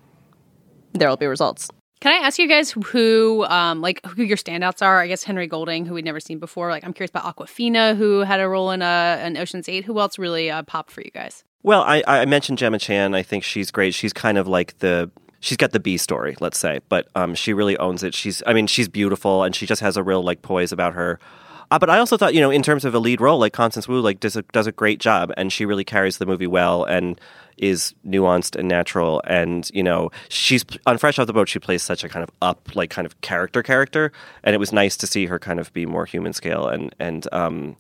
[0.95, 1.69] there will be results.
[2.01, 5.01] Can I ask you guys who, um, like, who your standouts are?
[5.01, 6.71] I guess Henry Golding, who we'd never seen before.
[6.71, 9.85] Like, I'm curious about Awkwafina, who had a role in uh, an Ocean's Eight.
[9.85, 11.45] Who else really uh, popped for you guys?
[11.63, 13.15] Well, I, I mentioned Gemma Chan.
[13.15, 13.95] I think she's great.
[13.95, 17.53] She's kind of like the she's got the B story, let's say, but um, she
[17.53, 18.15] really owns it.
[18.15, 21.19] She's, I mean, she's beautiful and she just has a real like poise about her.
[21.71, 23.87] Uh, but I also thought, you know, in terms of a lead role, like Constance
[23.87, 26.85] Wu, like does a, does a great job, and she really carries the movie well
[26.85, 27.21] and
[27.59, 29.21] is nuanced and natural.
[29.27, 31.49] And you know, she's on Fresh Off the Boat.
[31.49, 34.13] She plays such a kind of up, like kind of character character,
[34.45, 37.29] and it was nice to see her kind of be more human scale and and
[37.33, 37.77] um,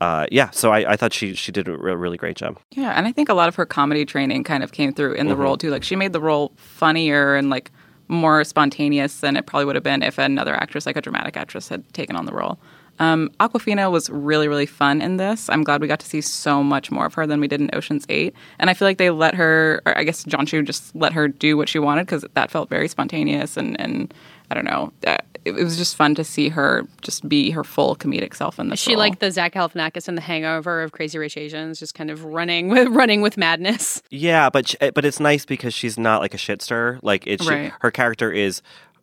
[0.00, 0.50] uh, yeah.
[0.50, 2.58] So I, I thought she she did a re- really great job.
[2.72, 5.28] Yeah, and I think a lot of her comedy training kind of came through in
[5.28, 5.70] the role too.
[5.70, 7.70] Like she made the role funnier and like
[8.08, 11.68] more spontaneous than it probably would have been if another actress, like a dramatic actress,
[11.68, 12.58] had taken on the role.
[12.98, 15.48] Um, Awkwafina was really, really fun in this.
[15.48, 17.70] I'm glad we got to see so much more of her than we did in
[17.72, 18.34] Ocean's Eight.
[18.58, 21.26] And I feel like they let her, or I guess John Chu just let her
[21.26, 24.12] do what she wanted because that felt very spontaneous and, and
[24.50, 24.92] I don't know.
[25.06, 28.58] Uh, it, it was just fun to see her just be her full comedic self
[28.58, 28.80] in this.
[28.80, 28.98] Is she role.
[28.98, 32.68] like the Zach Galifianakis in The Hangover of Crazy Rich Asians, just kind of running
[32.68, 34.02] with running with madness?
[34.10, 36.98] Yeah, but sh- but it's nice because she's not like a shitster.
[37.02, 37.72] Like it's Right.
[37.80, 38.60] her character is.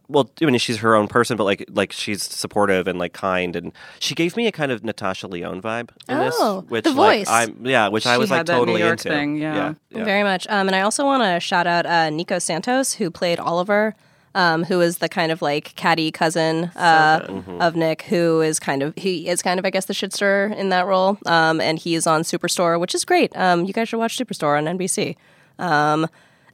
[0.09, 3.57] Well, I mean, she's her own person, but like, like she's supportive and like kind,
[3.57, 6.93] and she gave me a kind of Natasha Lyonne vibe in this, Oh, which the
[6.93, 7.27] like voice.
[7.29, 9.09] I'm, yeah, which I She was like had that New totally York into.
[9.09, 9.53] thing, yeah.
[9.55, 10.03] yeah, yeah.
[10.05, 10.47] Very much.
[10.47, 13.95] Um, and I also want to shout out uh, Nico Santos, who played Oliver,
[14.37, 17.61] um, who is the kind of like catty cousin uh, Mm-hmm.
[17.61, 20.69] of Nick, who is kind of he is kind of I guess the shitster in
[20.69, 21.17] that role.
[21.25, 23.35] Um, and he is on Superstore, which is great.
[23.35, 25.15] Um, you guys should watch Superstore on NBC.
[25.59, 26.07] Um,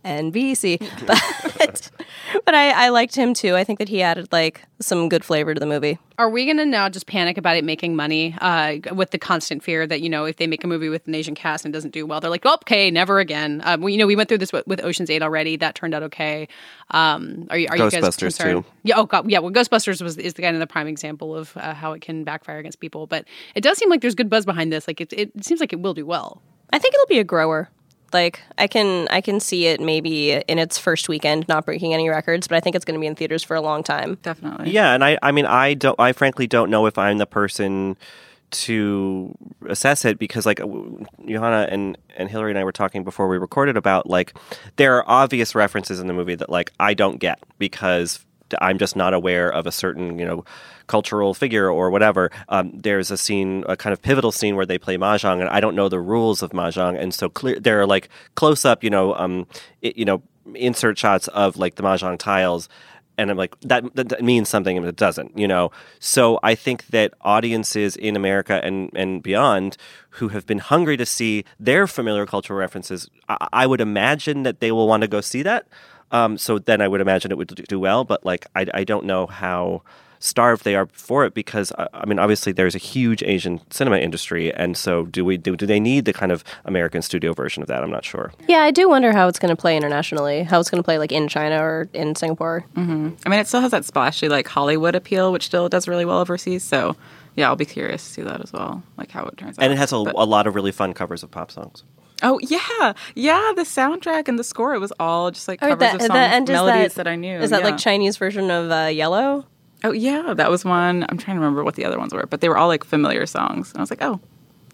[0.03, 0.79] NBC,
[1.57, 1.91] but
[2.45, 3.55] but I, I liked him too.
[3.55, 5.99] I think that he added like some good flavor to the movie.
[6.17, 9.63] Are we going to now just panic about it making money uh, with the constant
[9.63, 11.75] fear that, you know, if they make a movie with an Asian cast and it
[11.75, 13.61] doesn't do well, they're like, well, okay, never again.
[13.63, 15.55] Um, we, you know, we went through this with, with Ocean's 8 already.
[15.55, 16.47] That turned out okay.
[16.91, 18.63] Um, are you, are you guys Ghostbusters, concerned?
[18.63, 18.71] too.
[18.83, 18.97] Yeah.
[18.97, 19.29] Oh, God.
[19.29, 19.39] Yeah.
[19.39, 22.23] Well, Ghostbusters was is the kind of the prime example of uh, how it can
[22.23, 23.07] backfire against people.
[23.07, 23.25] But
[23.55, 24.87] it does seem like there's good buzz behind this.
[24.87, 26.41] Like, it, it seems like it will do well.
[26.71, 27.69] I think it'll be a grower.
[28.13, 32.09] Like I can I can see it maybe in its first weekend not breaking any
[32.09, 34.17] records, but I think it's going to be in theaters for a long time.
[34.21, 34.71] definitely.
[34.71, 37.97] Yeah, and I, I mean, I don't, I frankly don't know if I'm the person
[38.51, 39.35] to
[39.67, 43.77] assess it because, like, Yohana and and Hilary and I were talking before we recorded
[43.77, 44.35] about like
[44.75, 48.23] there are obvious references in the movie that like I don't get because
[48.61, 50.45] I'm just not aware of a certain you know
[50.87, 52.31] cultural figure or whatever.
[52.49, 55.59] Um, there's a scene, a kind of pivotal scene where they play mahjong, and I
[55.59, 58.89] don't know the rules of mahjong, and so clear there are like close up, you
[58.89, 59.47] know, um,
[59.81, 60.21] it, you know,
[60.55, 62.69] insert shots of like the mahjong tiles.
[63.15, 65.71] And I'm like, that, that, that means something, and it doesn't, you know.
[65.99, 69.77] So I think that audiences in America and and beyond
[70.17, 74.61] who have been hungry to see their familiar cultural references, I, I would imagine that
[74.61, 75.67] they will want to go see that.
[76.11, 79.05] Um, so then I would imagine it would do- well, but like I, I don't
[79.05, 79.83] know how
[80.23, 83.97] starved they are for it because uh, I mean obviously there's a huge Asian cinema
[83.97, 87.61] industry, and so do we do, do they need the kind of American studio version
[87.61, 87.83] of that?
[87.83, 88.31] I'm not sure.
[88.47, 90.43] Yeah, I do wonder how it's going to play internationally.
[90.43, 92.63] How it's going to play like in China or in Singapore.
[92.77, 96.19] I mean, it still has that splashy like Hollywood appeal, which still does really well
[96.19, 96.63] overseas.
[96.63, 96.95] So,
[97.35, 99.63] yeah, I'll be curious to see that as well, like how it turns out.
[99.63, 101.83] And it has a, But- a lot of really fun covers of pop songs.
[102.21, 104.73] oh yeah, yeah, the soundtrack and the score.
[104.73, 107.15] It was all just like Oh, covers that- of songs, end melodies that- that, I
[107.17, 107.39] knew.
[107.39, 107.65] Is that yeah.
[107.65, 109.45] like Chinese version of uh, Yellow?
[109.83, 111.05] Oh yeah, that was one.
[111.09, 113.25] I'm trying to remember what the other ones were, but they were all like familiar
[113.25, 113.71] songs.
[113.71, 114.19] And I was like, oh,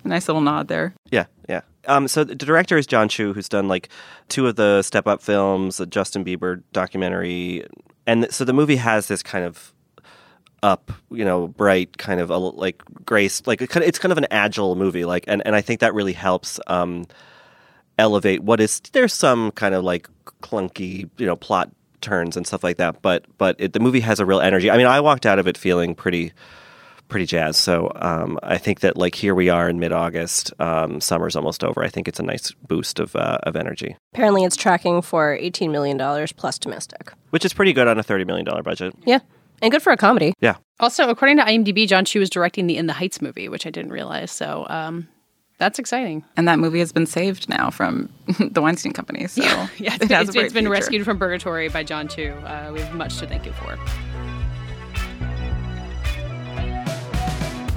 [0.04, 0.94] a nice little nod there.
[1.12, 1.62] Yeah, yeah.
[1.88, 3.90] Um, so the director is John Chu, who's done like
[4.28, 7.66] two of the Step Up films, the Justin Bieber documentary,
[8.06, 9.74] and so the movie has this kind of
[10.62, 14.12] up, you know, bright kind of a, like grace, like it kind of, it's kind
[14.12, 17.06] of an agile movie, like, and, and I think that really helps um,
[17.98, 20.10] elevate what is there's some kind of like
[20.42, 21.70] clunky, you know, plot
[22.02, 24.70] turns and stuff like that, but but it, the movie has a real energy.
[24.72, 26.34] I mean, I walked out of it feeling pretty
[27.08, 27.58] pretty jazz.
[27.58, 31.64] So um, I think that like here we are in mid August, um, summer's almost
[31.64, 31.84] over.
[31.84, 35.72] I think it's a nice boost of uh, of energy, Apparently, it's tracking for $18
[35.72, 35.98] million
[36.38, 37.12] plus domestic.
[37.32, 38.94] which is pretty good on a thirty million dollar budget.
[39.06, 39.20] Yeah.
[39.62, 40.34] And good for a comedy.
[40.40, 40.56] Yeah.
[40.80, 43.70] Also, according to IMDb, John Chu was directing the In the Heights movie, which I
[43.72, 44.32] didn't realize.
[44.32, 45.10] So, um,
[45.60, 46.24] That's exciting.
[46.38, 49.28] And that movie has been saved now from the Weinstein Company.
[49.28, 50.70] So yeah, it's, it has it's, it's been future.
[50.70, 52.32] rescued from purgatory by John Chu.
[52.32, 53.78] Uh, we have much to thank you for.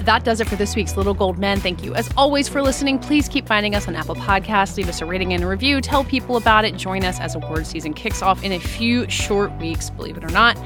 [0.05, 1.59] That does it for this week's Little Gold Men.
[1.61, 2.99] Thank you, as always, for listening.
[2.99, 4.75] Please keep finding us on Apple Podcasts.
[4.75, 5.79] Leave us a rating and a review.
[5.79, 6.75] Tell people about it.
[6.75, 10.29] Join us as award season kicks off in a few short weeks, believe it or
[10.29, 10.57] not.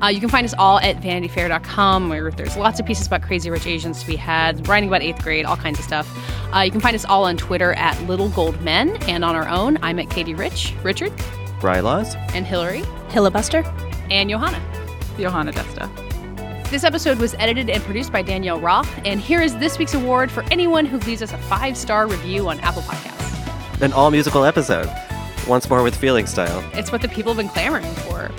[0.00, 3.50] Uh, you can find us all at vanityfair.com, where there's lots of pieces about crazy
[3.50, 6.08] rich Asians to be had, writing about eighth grade, all kinds of stuff.
[6.54, 9.48] Uh, you can find us all on Twitter at Little Gold Men, and on our
[9.48, 11.12] own, I'm at Katie Rich, Richard,
[11.60, 12.14] Rilaws?
[12.34, 13.64] and Hilary, Hillabuster.
[14.10, 14.60] and Yohana.
[15.16, 16.03] Yohana Desta.
[16.70, 20.30] This episode was edited and produced by Danielle Roth, and here is this week's award
[20.30, 23.80] for anyone who leaves us a five star review on Apple Podcasts.
[23.80, 24.90] An all musical episode.
[25.46, 26.64] Once more with feeling style.
[26.72, 28.30] It's what the people have been clamoring for.